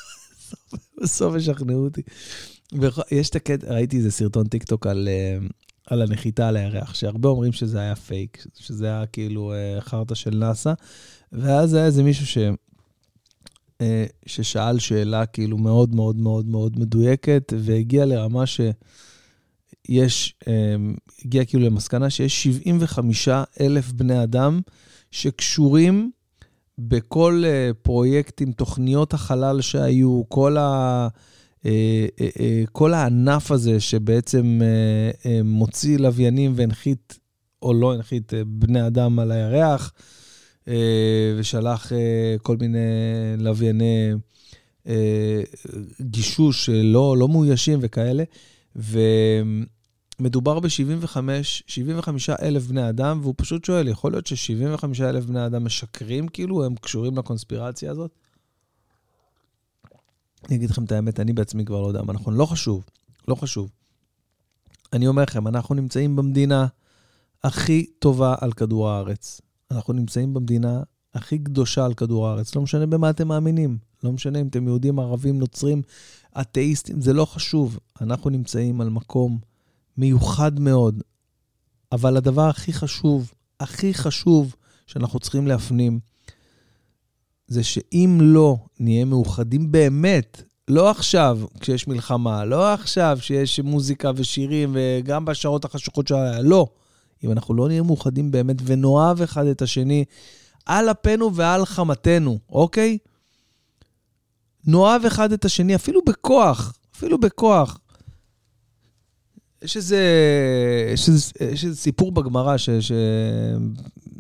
בסוף 1.03 1.37
ישכנעו 1.37 1.85
אותי. 1.85 2.03
יש 3.11 3.31
את 3.31 3.37
הקטע, 3.37 3.75
ראיתי 3.75 3.97
איזה 3.97 4.11
סרטון 4.11 4.47
טיקטוק 4.47 4.87
על, 4.87 5.09
אה, 5.09 5.47
על 5.87 6.03
הנחיתה 6.03 6.49
על 6.49 6.57
הירח, 6.57 6.95
שהרבה 6.95 7.29
אומרים 7.29 7.53
שזה 7.53 7.81
היה 7.81 7.97
פייק, 7.97 8.47
שזה 8.55 8.87
היה 8.87 9.07
כאילו 9.07 9.53
אה, 9.53 9.81
חרטא 9.81 10.15
של 10.15 10.37
נאסא, 10.37 10.73
ואז 11.33 11.75
היה 11.75 11.87
איזה 11.87 12.03
מישהו 12.03 12.27
ש... 12.27 12.39
ששאל 14.27 14.79
שאלה 14.79 15.27
כאילו 15.27 15.59
מאוד 15.59 15.95
מאוד 15.95 16.17
מאוד 16.17 16.47
מאוד 16.47 16.79
מדויקת, 16.79 17.53
והגיע 17.57 18.05
לרמה 18.05 18.47
ש... 18.47 18.61
יש, 19.89 20.35
אמ, 20.49 20.95
הגיע 21.25 21.45
כאילו 21.45 21.65
למסקנה 21.65 22.11
שיש 22.11 22.43
75 22.43 23.29
אלף 23.61 23.93
בני 23.93 24.23
אדם 24.23 24.61
שקשורים 25.11 26.11
בכל 26.79 27.43
אה, 27.47 27.71
פרויקטים, 27.83 28.53
תוכניות 28.53 29.15
החלל 29.15 29.61
שהיו, 29.61 30.23
כל, 30.29 30.57
ה, 30.57 31.09
אה, 31.67 32.07
אה, 32.21 32.63
כל 32.73 32.95
הענף 32.95 33.51
הזה 33.51 33.81
שבעצם 33.81 34.61
מוציא 35.45 35.99
לוויינים 35.99 36.53
והנחית, 36.57 37.19
או 37.63 37.75
לא 37.75 37.95
הנחית, 37.95 38.33
בני 38.47 38.87
אדם 38.87 39.19
על 39.19 39.33
הירח, 39.33 39.93
ושלח 41.39 41.93
כל 42.43 42.57
מיני 42.57 42.79
לווייני 43.39 44.13
גישוש 46.01 46.71
לא, 46.73 47.17
לא 47.19 47.29
מאוישים 47.29 47.79
וכאלה. 47.83 48.25
ומדובר 50.21 50.61
ב-75 50.61 51.17
75 51.43 52.31
אלף 52.31 52.67
בני 52.67 52.89
אדם, 52.89 53.19
והוא 53.23 53.35
פשוט 53.37 53.65
שואל, 53.65 53.89
יכול 53.89 54.13
להיות 54.13 54.27
ש-75 54.27 54.85
אלף 55.01 55.25
בני 55.25 55.47
אדם 55.47 55.65
משקרים, 55.65 56.29
כאילו 56.29 56.65
הם 56.65 56.75
קשורים 56.75 57.19
לקונספירציה 57.19 57.91
הזאת? 57.91 58.11
אני 60.49 60.57
אגיד 60.57 60.71
לכם 60.71 60.85
את 60.85 60.93
האמת, 60.93 61.21
אני 61.21 61.33
בעצמי 61.33 61.65
כבר 61.65 61.81
לא 61.81 61.87
יודע 61.87 62.03
מה 62.03 62.13
נכון. 62.13 62.35
לא 62.35 62.47
חשוב, 62.47 62.85
לא 63.29 63.35
חשוב. 63.35 63.71
אני 64.93 65.07
אומר 65.07 65.23
לכם, 65.23 65.49
אנחנו 65.49 65.75
נמצאים 65.75 66.17
במדינה 66.17 66.67
הכי 67.45 67.87
טובה 67.99 68.35
על 68.41 68.53
כדור 68.53 68.91
הארץ. 68.91 69.41
אנחנו 69.75 69.93
נמצאים 69.93 70.35
במדינה 70.35 70.83
הכי 71.15 71.39
קדושה 71.39 71.85
על 71.85 71.95
כדור 71.95 72.29
הארץ. 72.29 72.55
לא 72.55 72.63
משנה 72.63 72.87
במה 72.87 73.11
אתם 73.11 73.29
מאמינים. 73.29 73.79
לא 74.05 74.13
משנה 74.13 74.41
אם 74.41 74.47
אתם 74.47 74.67
יהודים, 74.67 74.99
ערבים, 74.99 75.39
נוצרים, 75.39 75.83
אתאיסטים, 76.41 77.01
זה 77.01 77.13
לא 77.13 77.25
חשוב. 77.25 77.79
אנחנו 78.01 78.31
נמצאים 78.31 78.81
על 78.81 78.91
מקום 78.91 79.39
מיוחד 79.97 80.61
מאוד, 80.61 81.03
אבל 81.93 82.17
הדבר 82.17 82.49
הכי 82.49 82.73
חשוב, 82.73 83.33
הכי 83.61 83.95
חשוב 83.95 84.55
שאנחנו 84.87 85.21
צריכים 85.21 85.47
להפנים, 85.47 86.01
זה 87.47 87.65
שאם 87.65 88.19
לא 88.21 88.57
נהיה 88.81 89.05
מאוחדים 89.05 89.73
באמת, 89.73 90.43
לא 90.69 90.91
עכשיו 90.91 91.41
כשיש 91.61 91.89
מלחמה, 91.89 92.45
לא 92.45 92.73
עכשיו 92.73 93.19
שיש 93.21 93.61
מוזיקה 93.61 94.11
ושירים 94.17 94.77
וגם 94.77 95.25
בשעות 95.25 95.65
החשוכות 95.65 96.09
של 96.09 96.15
הלילה, 96.15 96.43
לא. 96.43 96.67
אם 97.25 97.33
אנחנו 97.33 97.55
לא 97.55 97.69
נהיה 97.69 97.83
מאוחדים 97.83 98.31
באמת 98.31 98.57
ונאהב 98.65 99.23
אחד 99.23 99.47
את 99.47 99.63
השני 99.63 100.05
על 100.67 100.91
אפנו 100.91 101.35
ועל 101.35 101.65
חמתנו, 101.65 102.39
אוקיי? 102.49 102.99
נאהב 104.67 105.05
אחד 105.05 105.33
את 105.33 105.45
השני, 105.45 105.75
אפילו 105.75 106.01
בכוח, 106.07 106.75
אפילו 106.97 107.19
בכוח. 107.19 107.79
יש 109.63 109.77
איזה, 109.77 110.01
יש 110.93 111.09
איזה, 111.09 111.33
יש 111.53 111.65
איזה 111.65 111.77
סיפור 111.77 112.13
בגמרא, 112.13 112.57
ש. 112.57 112.69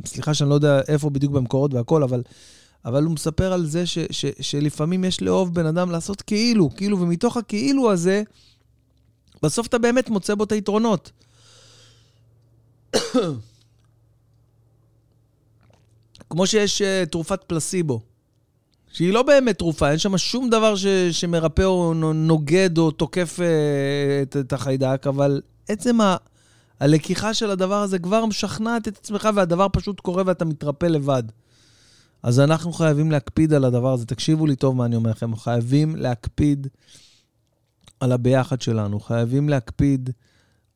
סליחה 0.06 0.34
שאני 0.34 0.50
לא 0.50 0.54
יודע 0.54 0.80
איפה 0.88 1.10
בדיוק 1.10 1.32
במקורות 1.32 1.74
והכל, 1.74 2.02
אבל, 2.02 2.22
אבל 2.84 3.04
הוא 3.04 3.12
מספר 3.12 3.52
על 3.52 3.66
זה 3.66 3.86
ש, 3.86 3.98
ש, 4.10 4.26
שלפעמים 4.40 5.04
יש 5.04 5.22
לאהוב 5.22 5.54
בן 5.54 5.66
אדם 5.66 5.90
לעשות 5.90 6.22
כאילו, 6.22 6.70
כאילו, 6.76 7.00
ומתוך 7.00 7.36
הכאילו 7.36 7.92
הזה, 7.92 8.22
בסוף 9.42 9.66
אתה 9.66 9.78
באמת 9.78 10.10
מוצא 10.10 10.34
בו 10.34 10.44
את 10.44 10.52
היתרונות. 10.52 11.12
כמו 16.30 16.46
שיש 16.46 16.82
uh, 16.82 17.06
תרופת 17.10 17.42
פלסיבו. 17.46 18.00
שהיא 18.94 19.12
לא 19.12 19.22
באמת 19.22 19.58
תרופה, 19.58 19.90
אין 19.90 19.98
שם 19.98 20.18
שום 20.18 20.50
דבר 20.50 20.76
ש, 20.76 20.86
שמרפא 20.86 21.62
או 21.62 21.94
נוגד 22.14 22.78
או 22.78 22.90
תוקף 22.90 23.40
אה, 23.40 24.22
את, 24.22 24.36
את 24.36 24.52
החיידק, 24.52 25.06
אבל 25.06 25.40
עצם 25.68 26.00
ה, 26.00 26.16
הלקיחה 26.80 27.34
של 27.34 27.50
הדבר 27.50 27.82
הזה 27.82 27.98
כבר 27.98 28.26
משכנעת 28.26 28.88
את 28.88 28.98
עצמך 28.98 29.28
והדבר 29.34 29.66
פשוט 29.72 30.00
קורה 30.00 30.22
ואתה 30.26 30.44
מתרפא 30.44 30.86
לבד. 30.86 31.22
אז 32.22 32.40
אנחנו 32.40 32.72
חייבים 32.72 33.10
להקפיד 33.10 33.52
על 33.52 33.64
הדבר 33.64 33.92
הזה. 33.92 34.06
תקשיבו 34.06 34.46
לי 34.46 34.56
טוב 34.56 34.76
מה 34.76 34.84
אני 34.84 34.96
אומר 34.96 35.10
לכם, 35.10 35.36
חייבים 35.36 35.96
להקפיד 35.96 36.66
על 38.00 38.12
הביחד 38.12 38.60
שלנו, 38.60 39.00
חייבים 39.00 39.48
להקפיד 39.48 40.10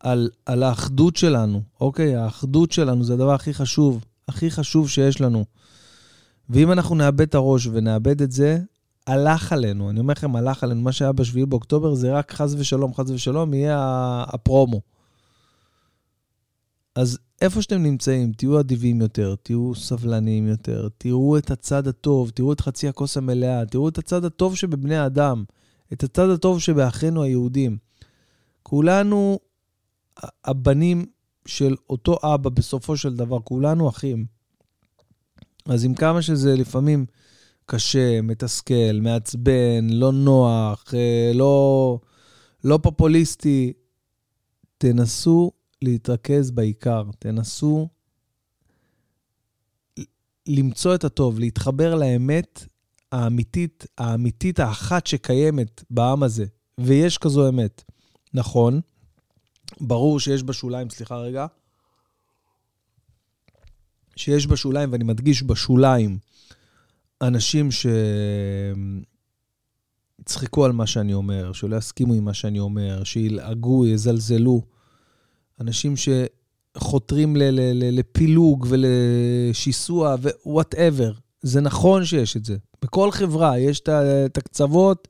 על, 0.00 0.30
על 0.46 0.62
האחדות 0.62 1.16
שלנו, 1.16 1.62
אוקיי? 1.80 2.16
האחדות 2.16 2.72
שלנו 2.72 3.04
זה 3.04 3.14
הדבר 3.14 3.34
הכי 3.34 3.54
חשוב, 3.54 4.04
הכי 4.28 4.50
חשוב 4.50 4.88
שיש 4.88 5.20
לנו. 5.20 5.44
ואם 6.50 6.72
אנחנו 6.72 6.94
נאבד 6.94 7.20
את 7.20 7.34
הראש 7.34 7.66
ונאבד 7.66 8.22
את 8.22 8.32
זה, 8.32 8.58
הלך 9.06 9.52
עלינו. 9.52 9.90
אני 9.90 10.00
אומר 10.00 10.12
לכם, 10.12 10.36
הלך 10.36 10.64
עלינו. 10.64 10.80
מה 10.80 10.92
שהיה 10.92 11.12
ב-7 11.12 11.46
באוקטובר 11.48 11.94
זה 11.94 12.12
רק 12.12 12.32
חס 12.32 12.54
ושלום, 12.58 12.94
חס 12.94 13.10
ושלום, 13.10 13.54
יהיה 13.54 13.78
הפרומו. 14.28 14.80
אז 16.94 17.18
איפה 17.40 17.62
שאתם 17.62 17.82
נמצאים, 17.82 18.32
תהיו 18.32 18.60
אדיבים 18.60 19.00
יותר, 19.00 19.34
תהיו 19.42 19.74
סבלניים 19.74 20.46
יותר, 20.46 20.88
תראו 20.98 21.38
את 21.38 21.50
הצד 21.50 21.88
הטוב, 21.88 22.30
תראו 22.30 22.52
את 22.52 22.60
חצי 22.60 22.88
הכוס 22.88 23.16
המלאה, 23.16 23.66
תראו 23.66 23.88
את 23.88 23.98
הצד 23.98 24.24
הטוב 24.24 24.56
שבבני 24.56 24.96
האדם, 24.96 25.44
את 25.92 26.04
הצד 26.04 26.28
הטוב 26.28 26.60
שבאחינו 26.60 27.22
היהודים. 27.22 27.76
כולנו 28.62 29.38
הבנים 30.44 31.06
של 31.46 31.76
אותו 31.90 32.18
אבא 32.22 32.50
בסופו 32.50 32.96
של 32.96 33.16
דבר, 33.16 33.40
כולנו 33.40 33.88
אחים. 33.88 34.26
אז 35.66 35.84
עם 35.84 35.94
כמה 35.94 36.22
שזה 36.22 36.56
לפעמים 36.56 37.06
קשה, 37.66 38.20
מתסכל, 38.22 39.00
מעצבן, 39.02 39.90
לא 39.90 40.12
נוח, 40.12 40.94
אה, 40.94 41.30
לא, 41.34 41.98
לא 42.64 42.78
פופוליסטי, 42.82 43.72
תנסו 44.78 45.52
להתרכז 45.82 46.50
בעיקר, 46.50 47.04
תנסו 47.18 47.88
למצוא 50.46 50.94
את 50.94 51.04
הטוב, 51.04 51.38
להתחבר 51.38 51.94
לאמת 51.94 52.66
האמיתית, 53.12 53.86
האמיתית 53.98 54.60
האחת 54.60 55.06
שקיימת 55.06 55.84
בעם 55.90 56.22
הזה, 56.22 56.44
ויש 56.78 57.18
כזו 57.18 57.48
אמת. 57.48 57.84
נכון, 58.34 58.80
ברור 59.80 60.20
שיש 60.20 60.42
בשוליים, 60.42 60.90
סליחה 60.90 61.16
רגע, 61.16 61.46
שיש 64.16 64.46
בשוליים, 64.46 64.92
ואני 64.92 65.04
מדגיש 65.04 65.42
בשוליים, 65.42 66.18
אנשים 67.22 67.68
שיצחקו 70.24 70.64
על 70.64 70.72
מה 70.72 70.86
שאני 70.86 71.14
אומר, 71.14 71.52
שלא 71.52 71.76
יסכימו 71.76 72.14
עם 72.14 72.24
מה 72.24 72.34
שאני 72.34 72.58
אומר, 72.58 73.04
שילעגו, 73.04 73.86
יזלזלו. 73.86 74.62
אנשים 75.60 75.94
שחותרים 75.96 77.36
ל- 77.36 77.42
ל- 77.42 77.72
ל- 77.72 77.98
לפילוג 77.98 78.66
ולשיסוע 78.68 80.16
ו-whatever. 80.20 81.20
זה 81.42 81.60
נכון 81.60 82.04
שיש 82.04 82.36
את 82.36 82.44
זה. 82.44 82.56
בכל 82.82 83.10
חברה 83.10 83.58
יש 83.58 83.80
את 83.80 84.38
הקצוות, 84.38 85.08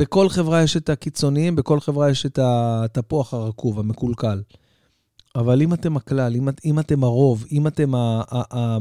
בכל 0.00 0.28
חברה 0.28 0.62
יש 0.62 0.76
את 0.76 0.88
הקיצוניים, 0.88 1.56
בכל 1.56 1.80
חברה 1.80 2.10
יש 2.10 2.26
את 2.26 2.38
התפוח 2.42 3.34
הרקוב, 3.34 3.78
המקולקל. 3.78 4.42
אבל 5.36 5.62
אם 5.62 5.74
אתם 5.74 5.96
הכלל, 5.96 6.36
אם, 6.36 6.48
אם 6.64 6.78
אתם 6.78 7.04
הרוב, 7.04 7.44
אם 7.52 7.66
אתם 7.66 7.94
ה, 7.94 8.22
ה, 8.30 8.56
ה, 8.56 8.78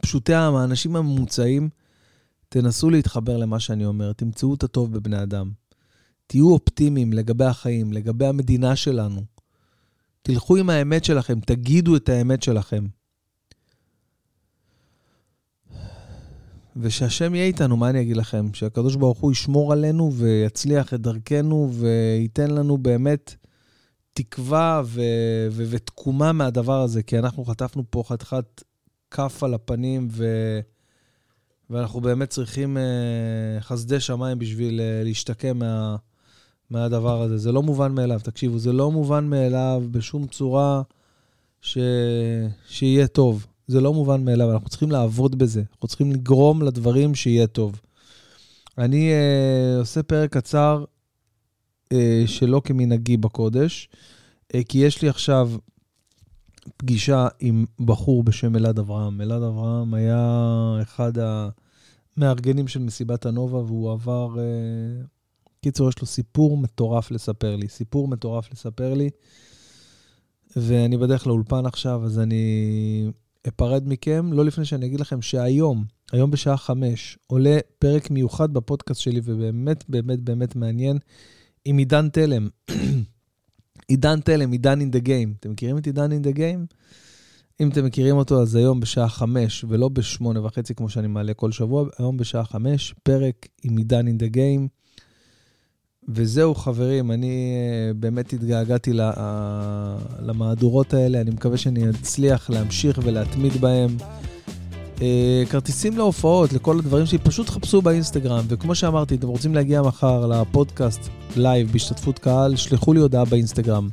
פשוטי 0.00 0.34
העם, 0.34 0.54
האנשים 0.54 0.96
הממוצעים, 0.96 1.68
תנסו 2.48 2.90
להתחבר 2.90 3.36
למה 3.36 3.60
שאני 3.60 3.86
אומר, 3.86 4.12
תמצאו 4.12 4.54
את 4.54 4.62
הטוב 4.62 4.92
בבני 4.92 5.22
אדם. 5.22 5.50
תהיו 6.26 6.50
אופטימיים 6.50 7.12
לגבי 7.12 7.44
החיים, 7.44 7.92
לגבי 7.92 8.26
המדינה 8.26 8.76
שלנו. 8.76 9.22
תלכו 10.22 10.56
עם 10.56 10.70
האמת 10.70 11.04
שלכם, 11.04 11.40
תגידו 11.40 11.96
את 11.96 12.08
האמת 12.08 12.42
שלכם. 12.42 12.86
ושהשם 16.76 17.34
יהיה 17.34 17.46
איתנו, 17.46 17.76
מה 17.76 17.90
אני 17.90 18.00
אגיד 18.00 18.16
לכם? 18.16 18.46
שהקדוש 18.54 18.96
ברוך 18.96 19.18
הוא 19.18 19.32
ישמור 19.32 19.72
עלינו 19.72 20.12
ויצליח 20.12 20.94
את 20.94 21.00
דרכנו 21.00 21.70
וייתן 21.72 22.50
לנו 22.50 22.78
באמת 22.78 23.34
תקווה 24.12 24.82
ו- 24.84 25.00
ו- 25.50 25.64
ותקומה 25.70 26.32
מהדבר 26.32 26.80
הזה, 26.80 27.02
כי 27.02 27.18
אנחנו 27.18 27.44
חטפנו 27.44 27.84
פה 27.90 28.02
חתיכת 28.06 28.62
כף 29.10 29.42
על 29.42 29.54
הפנים, 29.54 30.08
ו- 30.10 30.60
ואנחנו 31.70 32.00
באמת 32.00 32.30
צריכים 32.30 32.76
uh, 32.76 33.60
חסדי 33.62 34.00
שמיים 34.00 34.38
בשביל 34.38 34.80
uh, 34.80 35.04
להשתקם 35.04 35.58
מה- 35.58 35.96
מהדבר 36.70 37.22
הזה. 37.22 37.38
זה 37.38 37.52
לא 37.52 37.62
מובן 37.62 37.92
מאליו, 37.92 38.20
תקשיבו, 38.24 38.58
זה 38.58 38.72
לא 38.72 38.90
מובן 38.90 39.24
מאליו 39.24 39.82
בשום 39.90 40.26
צורה 40.26 40.82
ש- 41.60 41.78
שיהיה 42.68 43.06
טוב. 43.06 43.46
זה 43.72 43.80
לא 43.80 43.94
מובן 43.94 44.24
מאליו, 44.24 44.52
אנחנו 44.52 44.68
צריכים 44.68 44.90
לעבוד 44.90 45.38
בזה. 45.38 45.62
אנחנו 45.72 45.88
צריכים 45.88 46.12
לגרום 46.12 46.62
לדברים 46.62 47.14
שיהיה 47.14 47.46
טוב. 47.46 47.80
אני 48.78 49.10
uh, 49.10 49.80
עושה 49.80 50.02
פרק 50.02 50.32
קצר 50.32 50.84
uh, 51.84 51.96
שלא 52.26 52.62
כמנהגי 52.64 53.16
בקודש, 53.16 53.88
uh, 54.52 54.56
כי 54.68 54.78
יש 54.78 55.02
לי 55.02 55.08
עכשיו 55.08 55.50
פגישה 56.76 57.28
עם 57.40 57.64
בחור 57.80 58.22
בשם 58.22 58.56
אלעד 58.56 58.78
אברהם. 58.78 59.20
אלעד 59.20 59.42
אברהם 59.42 59.94
היה 59.94 60.48
אחד 60.82 61.12
המארגנים 62.16 62.68
של 62.68 62.80
מסיבת 62.80 63.26
הנובה, 63.26 63.58
והוא 63.58 63.92
עבר... 63.92 64.28
Uh, 64.34 65.06
קיצור, 65.64 65.88
יש 65.88 66.00
לו 66.00 66.06
סיפור 66.06 66.56
מטורף 66.56 67.10
לספר 67.10 67.56
לי. 67.56 67.68
סיפור 67.68 68.08
מטורף 68.08 68.52
לספר 68.52 68.94
לי. 68.94 69.10
ואני 70.56 70.96
בדרך 70.96 71.26
לאולפן 71.26 71.66
עכשיו, 71.66 72.04
אז 72.04 72.18
אני 72.18 73.10
אפרד 73.48 73.88
מכם, 73.88 74.32
לא 74.32 74.44
לפני 74.44 74.64
שאני 74.64 74.86
אגיד 74.86 75.00
לכם 75.00 75.22
שהיום, 75.22 75.84
היום 76.12 76.30
בשעה 76.30 76.56
חמש, 76.56 77.18
עולה 77.26 77.58
פרק 77.78 78.10
מיוחד 78.10 78.52
בפודקאסט 78.52 79.00
שלי, 79.00 79.20
ובאמת, 79.24 79.84
באמת, 79.88 80.20
באמת 80.20 80.56
מעניין, 80.56 80.98
עם 81.64 81.78
עידן 81.78 82.08
תלם. 82.08 82.48
עידן 83.88 84.20
תלם, 84.20 84.52
עידן 84.52 84.80
אין 84.80 84.90
דה 84.90 84.98
גיים. 84.98 85.34
אתם 85.40 85.50
מכירים 85.50 85.78
את 85.78 85.86
עידן 85.86 86.12
אין 86.12 86.22
דה 86.22 86.30
גיים? 86.30 86.66
אם 87.60 87.68
אתם 87.68 87.84
מכירים 87.84 88.16
אותו, 88.16 88.42
אז 88.42 88.54
היום 88.54 88.80
בשעה 88.80 89.08
חמש, 89.08 89.64
ולא 89.68 89.88
בשמונה 89.88 90.46
וחצי 90.46 90.74
כמו 90.74 90.88
שאני 90.88 91.08
מעלה 91.08 91.34
כל 91.34 91.52
שבוע, 91.52 91.88
היום 91.98 92.16
בשעה 92.16 92.44
חמש, 92.44 92.94
פרק 93.02 93.48
עם 93.62 93.76
עידן 93.76 94.06
אין 94.06 94.18
דה 94.18 94.26
גיים. 94.26 94.68
וזהו, 96.08 96.54
חברים, 96.54 97.10
אני 97.10 97.52
אה, 97.88 97.94
באמת 97.94 98.32
התגעגעתי 98.32 98.92
למהדורות 100.20 100.94
האלה, 100.94 101.20
אני 101.20 101.30
מקווה 101.30 101.56
שאני 101.56 101.90
אצליח 101.90 102.50
להמשיך 102.50 103.00
ולהתמיד 103.02 103.52
בהם. 103.52 103.96
אה, 105.02 105.42
כרטיסים 105.50 105.96
להופעות, 105.98 106.52
לכל 106.52 106.78
הדברים 106.78 107.06
שלי, 107.06 107.18
פשוט 107.18 107.48
חפשו 107.48 107.82
באינסטגרם, 107.82 108.44
וכמו 108.48 108.74
שאמרתי, 108.74 109.14
אתם 109.14 109.28
רוצים 109.28 109.54
להגיע 109.54 109.82
מחר 109.82 110.26
לפודקאסט 110.26 111.08
לייב 111.36 111.72
בהשתתפות 111.72 112.18
קהל, 112.18 112.56
שלחו 112.56 112.92
לי 112.92 113.00
הודעה 113.00 113.24
באינסטגרם. 113.24 113.88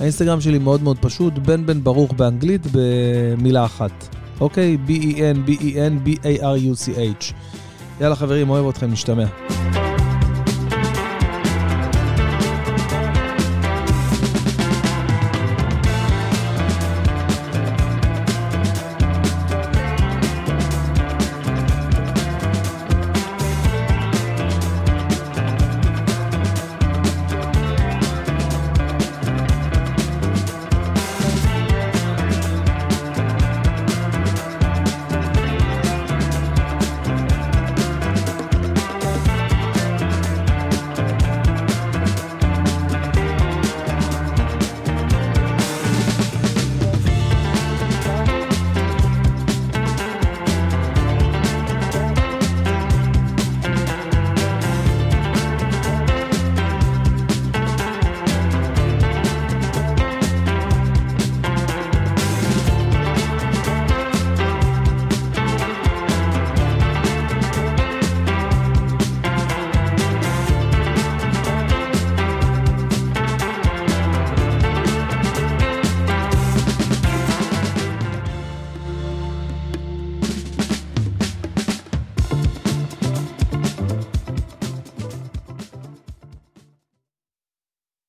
האינסטגרם 0.00 0.40
שלי 0.40 0.58
מאוד 0.58 0.82
מאוד 0.82 0.98
פשוט, 1.00 1.34
בן 1.38 1.66
בן 1.66 1.84
ברוך 1.84 2.12
באנגלית 2.12 2.66
במילה 2.72 3.64
אחת, 3.64 4.16
אוקיי? 4.40 4.78
B-E-N, 4.86 5.48
B-E-N, 5.48 6.08
B-A-R-U-C-H. 6.08 7.34
יאללה 8.00 8.16
חברים, 8.16 8.50
אוהב 8.50 8.68
אתכם, 8.68 8.92
נשתמע. 8.92 9.26